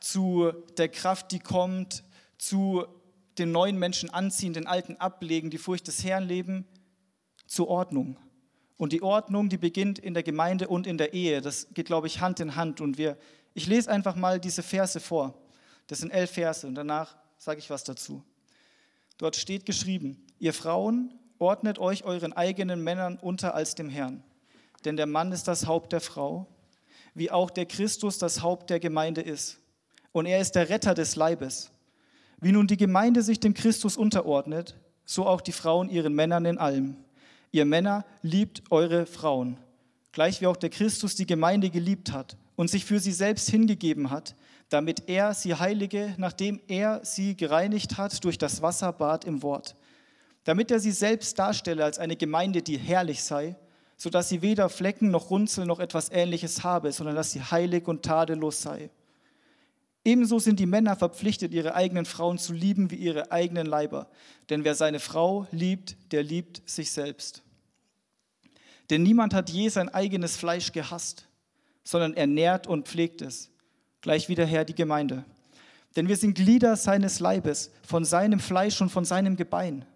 [0.00, 2.04] zu der Kraft, die kommt,
[2.38, 2.84] zu
[3.38, 6.66] den neuen Menschen anziehen, den alten ablegen, die Furcht des Herrn leben,
[7.46, 8.16] zur Ordnung.
[8.76, 11.40] Und die Ordnung, die beginnt in der Gemeinde und in der Ehe.
[11.40, 12.80] Das geht, glaube ich, Hand in Hand.
[12.80, 13.16] Und wir,
[13.54, 15.34] ich lese einfach mal diese Verse vor.
[15.86, 18.24] Das sind elf Verse und danach sage ich was dazu.
[19.18, 24.24] Dort steht geschrieben, ihr Frauen ordnet euch euren eigenen Männern unter als dem Herrn.
[24.84, 26.48] Denn der Mann ist das Haupt der Frau
[27.14, 29.58] wie auch der Christus das Haupt der Gemeinde ist.
[30.12, 31.70] Und er ist der Retter des Leibes.
[32.40, 36.58] Wie nun die Gemeinde sich dem Christus unterordnet, so auch die Frauen ihren Männern in
[36.58, 36.96] allem.
[37.52, 39.56] Ihr Männer liebt eure Frauen,
[40.12, 44.10] gleich wie auch der Christus die Gemeinde geliebt hat und sich für sie selbst hingegeben
[44.10, 44.34] hat,
[44.68, 49.76] damit er sie heilige, nachdem er sie gereinigt hat durch das Wasserbad im Wort,
[50.42, 53.56] damit er sie selbst darstelle als eine Gemeinde, die herrlich sei
[54.04, 58.02] sodass sie weder Flecken noch Runzel noch etwas Ähnliches habe, sondern dass sie heilig und
[58.02, 58.90] tadellos sei.
[60.04, 64.10] Ebenso sind die Männer verpflichtet, ihre eigenen Frauen zu lieben wie ihre eigenen Leiber.
[64.50, 67.42] Denn wer seine Frau liebt, der liebt sich selbst.
[68.90, 71.26] Denn niemand hat je sein eigenes Fleisch gehasst,
[71.82, 73.48] sondern er nährt und pflegt es.
[74.02, 75.24] Gleich wie der Herr die Gemeinde.
[75.96, 79.86] Denn wir sind Glieder seines Leibes, von seinem Fleisch und von seinem Gebein.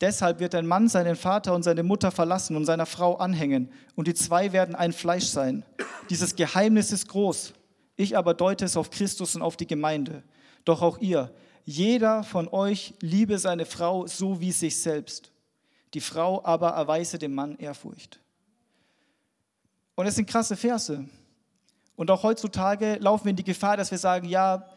[0.00, 4.08] Deshalb wird ein Mann seinen Vater und seine Mutter verlassen und seiner Frau anhängen, und
[4.08, 5.64] die zwei werden ein Fleisch sein.
[6.10, 7.54] Dieses Geheimnis ist groß.
[7.96, 10.22] Ich aber deute es auf Christus und auf die Gemeinde.
[10.66, 11.32] Doch auch ihr,
[11.64, 15.32] jeder von euch liebe seine Frau so wie sich selbst.
[15.94, 18.20] Die Frau aber erweise dem Mann Ehrfurcht.
[19.94, 21.06] Und es sind krasse Verse.
[21.96, 24.68] Und auch heutzutage laufen wir in die Gefahr, dass wir sagen, ja,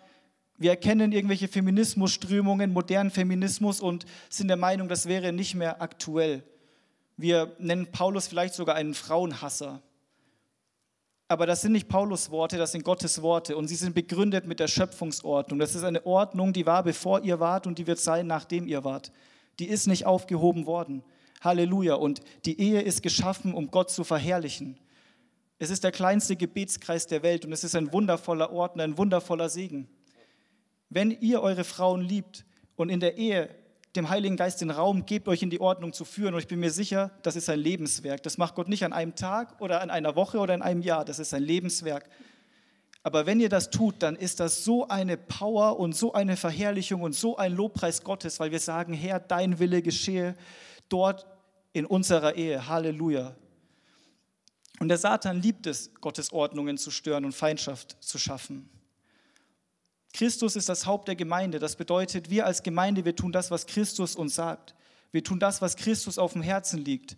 [0.60, 6.43] wir erkennen irgendwelche Feminismusströmungen, modernen Feminismus und sind der Meinung, das wäre nicht mehr aktuell.
[7.15, 9.82] Wir nennen Paulus vielleicht sogar einen Frauenhasser.
[11.30, 14.60] Aber das sind nicht Paulus Worte, das sind Gottes Worte und sie sind begründet mit
[14.60, 15.60] der Schöpfungsordnung.
[15.60, 18.83] Das ist eine Ordnung, die war bevor ihr wart und die wird sein, nachdem ihr
[18.83, 19.13] wart.
[19.60, 21.04] Die ist nicht aufgehoben worden.
[21.42, 21.94] Halleluja.
[21.94, 24.77] Und die Ehe ist geschaffen, um Gott zu verherrlichen.
[25.58, 28.98] Es ist der kleinste Gebetskreis der Welt und es ist ein wundervoller Ort und ein
[28.98, 29.88] wundervoller Segen.
[30.90, 33.50] Wenn ihr eure Frauen liebt und in der Ehe
[33.96, 36.60] dem Heiligen Geist den Raum gebt, euch in die Ordnung zu führen, und ich bin
[36.60, 38.23] mir sicher, das ist ein Lebenswerk.
[38.23, 41.06] Das macht Gott nicht an einem Tag oder an einer Woche oder in einem Jahr,
[41.06, 42.10] das ist ein Lebenswerk.
[43.02, 47.02] Aber wenn ihr das tut, dann ist das so eine Power und so eine Verherrlichung
[47.02, 50.35] und so ein Lobpreis Gottes, weil wir sagen, Herr, dein Wille geschehe
[50.90, 51.25] dort
[51.71, 52.67] in unserer Ehe.
[52.67, 53.35] Halleluja.
[54.79, 58.69] Und der Satan liebt es, Gottes Ordnungen zu stören und Feindschaft zu schaffen.
[60.13, 61.60] Christus ist das Haupt der Gemeinde.
[61.60, 64.75] Das bedeutet, wir als Gemeinde, wir tun das, was Christus uns sagt.
[65.12, 67.15] Wir tun das, was Christus auf dem Herzen liegt.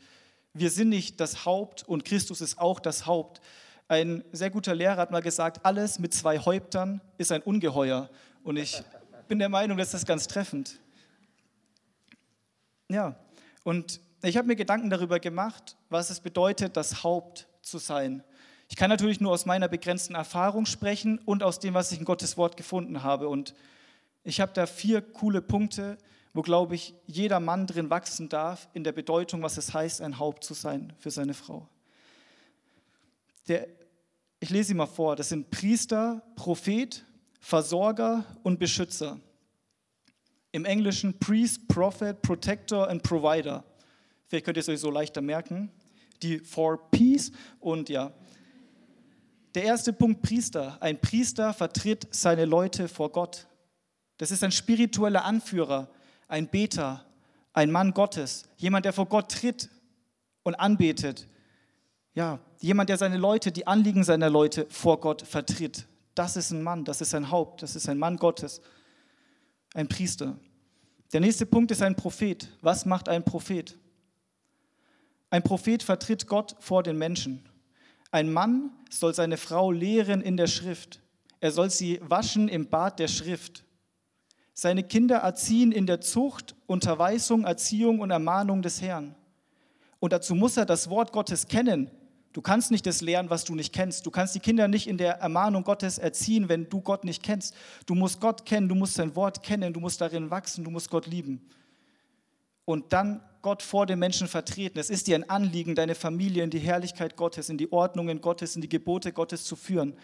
[0.53, 3.41] Wir sind nicht das Haupt und Christus ist auch das Haupt.
[3.87, 8.09] Ein sehr guter Lehrer hat mal gesagt, alles mit zwei Häuptern ist ein Ungeheuer.
[8.43, 8.81] Und ich
[9.27, 10.79] bin der Meinung, das ist ganz treffend.
[12.89, 13.15] Ja,
[13.63, 18.23] und ich habe mir Gedanken darüber gemacht, was es bedeutet, das Haupt zu sein.
[18.71, 22.05] Ich kann natürlich nur aus meiner begrenzten Erfahrung sprechen und aus dem, was ich in
[22.05, 23.27] Gottes Wort gefunden habe.
[23.27, 23.53] Und
[24.23, 25.97] ich habe da vier coole Punkte,
[26.31, 30.19] wo, glaube ich, jeder Mann drin wachsen darf in der Bedeutung, was es heißt, ein
[30.19, 31.67] Haupt zu sein für seine Frau.
[33.49, 33.67] Der,
[34.39, 35.17] ich lese sie mal vor.
[35.17, 37.03] Das sind Priester, Prophet,
[37.41, 39.19] Versorger und Beschützer.
[40.53, 43.65] Im Englischen Priest, Prophet, Protector and Provider.
[44.29, 45.69] Vielleicht könnt ihr es euch so leichter merken.
[46.23, 48.13] Die Four Ps und ja,
[49.55, 50.77] der erste Punkt Priester.
[50.81, 53.47] Ein Priester vertritt seine Leute vor Gott.
[54.17, 55.89] Das ist ein spiritueller Anführer,
[56.27, 57.05] ein Beter,
[57.53, 59.69] ein Mann Gottes, jemand, der vor Gott tritt
[60.43, 61.27] und anbetet.
[62.13, 65.87] Ja, jemand, der seine Leute, die Anliegen seiner Leute vor Gott vertritt.
[66.13, 68.61] Das ist ein Mann, das ist ein Haupt, das ist ein Mann Gottes,
[69.73, 70.37] ein Priester.
[71.13, 72.47] Der nächste Punkt ist ein Prophet.
[72.61, 73.77] Was macht ein Prophet?
[75.29, 77.43] Ein Prophet vertritt Gott vor den Menschen.
[78.11, 80.99] Ein Mann soll seine Frau lehren in der Schrift.
[81.39, 83.63] Er soll sie waschen im Bad der Schrift.
[84.53, 89.15] Seine Kinder erziehen in der Zucht, Unterweisung, Erziehung und Ermahnung des Herrn.
[89.99, 91.89] Und dazu muss er das Wort Gottes kennen.
[92.33, 94.05] Du kannst nicht das lernen, was du nicht kennst.
[94.05, 97.55] Du kannst die Kinder nicht in der Ermahnung Gottes erziehen, wenn du Gott nicht kennst.
[97.85, 100.89] Du musst Gott kennen, du musst sein Wort kennen, du musst darin wachsen, du musst
[100.89, 101.49] Gott lieben.
[102.65, 104.79] Und dann Gott vor den Menschen vertreten.
[104.79, 108.55] Es ist dir ein Anliegen, deine Familie in die Herrlichkeit Gottes, in die Ordnungen Gottes,
[108.55, 109.95] in die Gebote Gottes zu führen.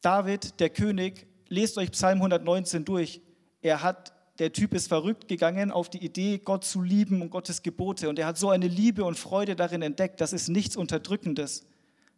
[0.00, 3.20] David, der König, lest euch Psalm 119 durch.
[3.60, 7.62] Er hat, der Typ ist verrückt gegangen auf die Idee, Gott zu lieben und Gottes
[7.62, 8.08] Gebote.
[8.08, 10.20] Und er hat so eine Liebe und Freude darin entdeckt.
[10.20, 11.64] Das ist nichts Unterdrückendes.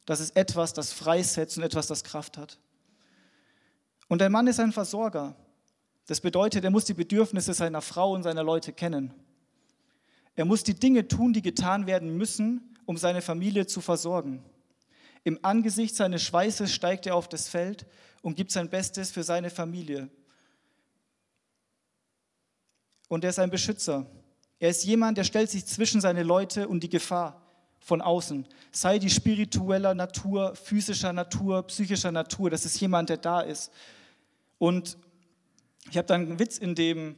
[0.07, 2.59] Das ist etwas, das freisetzt und etwas, das Kraft hat.
[4.09, 5.35] Und ein Mann ist ein Versorger.
[6.07, 9.15] Das bedeutet, er muss die Bedürfnisse seiner Frau und seiner Leute kennen.
[10.37, 14.43] Er muss die Dinge tun, die getan werden müssen, um seine Familie zu versorgen.
[15.23, 17.87] Im Angesicht seines Schweißes steigt er auf das Feld
[18.23, 20.11] und gibt sein Bestes für seine Familie.
[23.09, 24.07] Und er ist ein Beschützer.
[24.59, 27.41] Er ist jemand, der stellt sich zwischen seine Leute und die Gefahr
[27.81, 28.47] von außen.
[28.73, 32.51] Sei die spiritueller Natur, physischer Natur, psychischer Natur.
[32.51, 33.71] Das ist jemand, der da ist.
[34.59, 34.97] Und
[35.91, 37.17] ich habe dann einen Witz in dem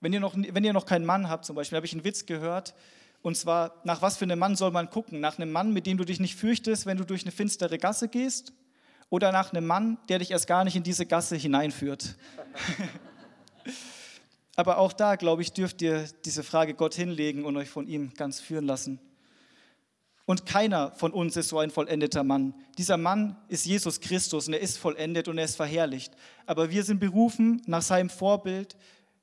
[0.00, 2.26] wenn ihr noch, wenn ihr noch keinen Mann habt zum Beispiel, habe ich einen Witz
[2.26, 2.74] gehört.
[3.22, 5.20] Und zwar, nach was für einem Mann soll man gucken?
[5.20, 8.08] Nach einem Mann, mit dem du dich nicht fürchtest, wenn du durch eine finstere Gasse
[8.08, 8.52] gehst?
[9.10, 12.16] Oder nach einem Mann, der dich erst gar nicht in diese Gasse hineinführt?
[14.56, 18.12] Aber auch da, glaube ich, dürft ihr diese Frage Gott hinlegen und euch von ihm
[18.14, 19.00] ganz führen lassen.
[20.26, 22.54] Und keiner von uns ist so ein vollendeter Mann.
[22.78, 26.14] Dieser Mann ist Jesus Christus und er ist vollendet und er ist verherrlicht.
[26.46, 28.76] Aber wir sind berufen, nach seinem Vorbild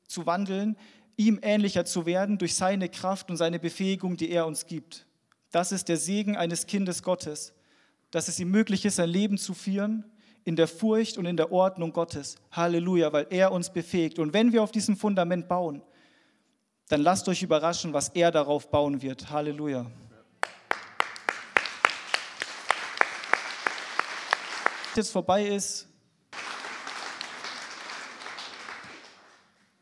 [0.07, 0.77] zu wandeln,
[1.17, 5.05] ihm ähnlicher zu werden durch seine Kraft und seine Befähigung, die er uns gibt.
[5.51, 7.53] Das ist der Segen eines Kindes Gottes,
[8.11, 10.05] dass es ihm möglich ist, sein Leben zu führen
[10.43, 12.37] in der Furcht und in der Ordnung Gottes.
[12.51, 14.19] Halleluja, weil er uns befähigt.
[14.19, 15.81] Und wenn wir auf diesem Fundament bauen,
[16.87, 19.29] dann lasst euch überraschen, was er darauf bauen wird.
[19.29, 19.85] Halleluja.
[24.95, 25.87] Jetzt vorbei ist,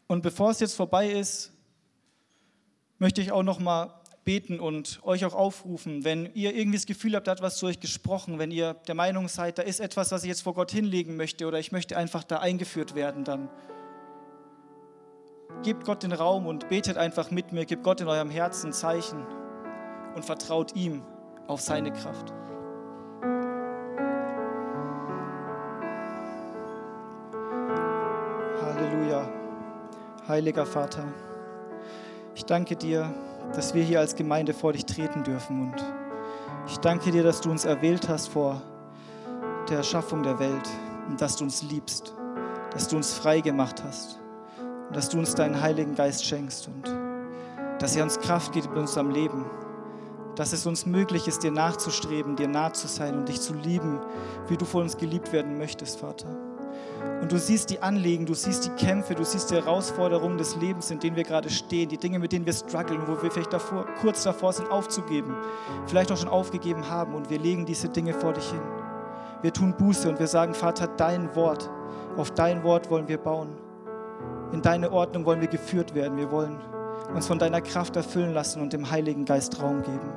[0.08, 1.52] Und bevor es jetzt vorbei ist,
[3.00, 7.16] möchte ich auch noch mal beten und euch auch aufrufen, wenn ihr irgendwie das Gefühl
[7.16, 10.12] habt, da hat was zu euch gesprochen, wenn ihr der Meinung seid, da ist etwas,
[10.12, 13.50] was ich jetzt vor Gott hinlegen möchte oder ich möchte einfach da eingeführt werden, dann
[15.64, 19.26] gebt Gott den Raum und betet einfach mit mir, gebt Gott in eurem Herzen Zeichen
[20.16, 21.04] und vertraut ihm
[21.48, 22.34] auf seine Kraft.
[30.28, 31.04] Heiliger Vater,
[32.34, 33.14] ich danke dir,
[33.54, 35.76] dass wir hier als Gemeinde vor dich treten dürfen und
[36.66, 38.60] ich danke dir, dass du uns erwählt hast vor
[39.70, 40.68] der Erschaffung der Welt
[41.08, 42.16] und dass du uns liebst,
[42.72, 44.20] dass du uns frei gemacht hast
[44.88, 46.92] und dass du uns deinen Heiligen Geist schenkst und
[47.78, 49.46] dass er uns Kraft gibt in unserem Leben,
[50.36, 54.00] dass es uns möglich ist, dir nachzustreben, dir nah zu sein und dich zu lieben,
[54.48, 56.45] wie du von uns geliebt werden möchtest, Vater.
[57.22, 60.92] Und du siehst die Anliegen, du siehst die Kämpfe, du siehst die Herausforderungen des Lebens,
[60.92, 63.86] in denen wir gerade stehen, die Dinge, mit denen wir strugglen, wo wir vielleicht davor,
[64.02, 65.36] kurz davor sind, aufzugeben,
[65.88, 67.16] vielleicht auch schon aufgegeben haben.
[67.16, 68.62] Und wir legen diese Dinge vor dich hin.
[69.42, 71.70] Wir tun Buße und wir sagen, Vater, dein Wort
[72.18, 73.50] Auf dein Wort wollen wir bauen.
[74.54, 76.18] In deine Ordnung wollen wir geführt werden.
[76.18, 76.58] Wir wollen
[77.14, 80.14] uns von deiner Kraft erfüllen lassen und dem Heiligen Geist Raum geben.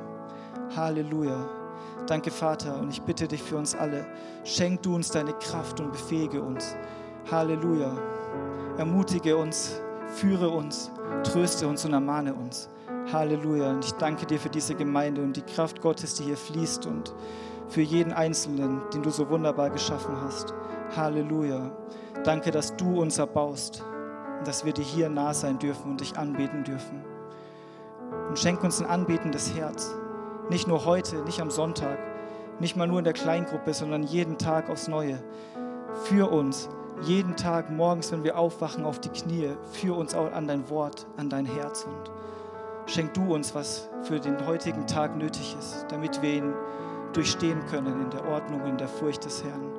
[0.75, 1.58] Halleluja.
[2.07, 4.05] Danke, Vater, und ich bitte dich für uns alle.
[4.43, 6.75] Schenk du uns deine Kraft und befähige uns.
[7.29, 7.95] Halleluja.
[8.77, 10.91] Ermutige uns, führe uns,
[11.23, 12.69] tröste uns und ermahne uns.
[13.11, 13.71] Halleluja.
[13.71, 17.13] Und ich danke dir für diese Gemeinde und die Kraft Gottes, die hier fließt und
[17.67, 20.53] für jeden Einzelnen, den du so wunderbar geschaffen hast.
[20.95, 21.71] Halleluja.
[22.23, 23.83] Danke, dass du uns erbaust
[24.39, 27.03] und dass wir dir hier nah sein dürfen und dich anbeten dürfen.
[28.27, 29.95] Und schenk uns ein anbetendes Herz.
[30.49, 31.99] Nicht nur heute, nicht am Sonntag,
[32.59, 35.19] nicht mal nur in der Kleingruppe, sondern jeden Tag aufs Neue.
[36.05, 36.69] Für uns,
[37.01, 39.51] jeden Tag morgens, wenn wir aufwachen, auf die Knie.
[39.71, 41.85] Für uns auch an dein Wort, an dein Herz.
[41.85, 42.11] Und
[42.87, 46.53] schenk du uns, was für den heutigen Tag nötig ist, damit wir ihn
[47.13, 49.71] durchstehen können in der Ordnung, in der Furcht des Herrn.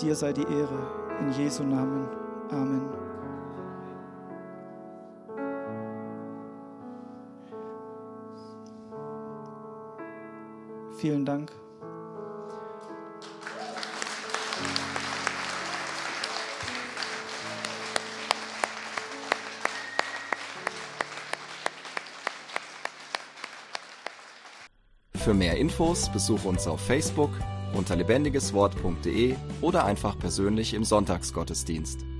[0.00, 0.78] Dir sei die Ehre.
[1.20, 2.08] In Jesu Namen.
[2.50, 3.07] Amen.
[10.98, 11.52] Vielen Dank.
[25.14, 27.30] Für mehr Infos besuche uns auf Facebook
[27.74, 32.17] unter lebendigeswort.de oder einfach persönlich im Sonntagsgottesdienst.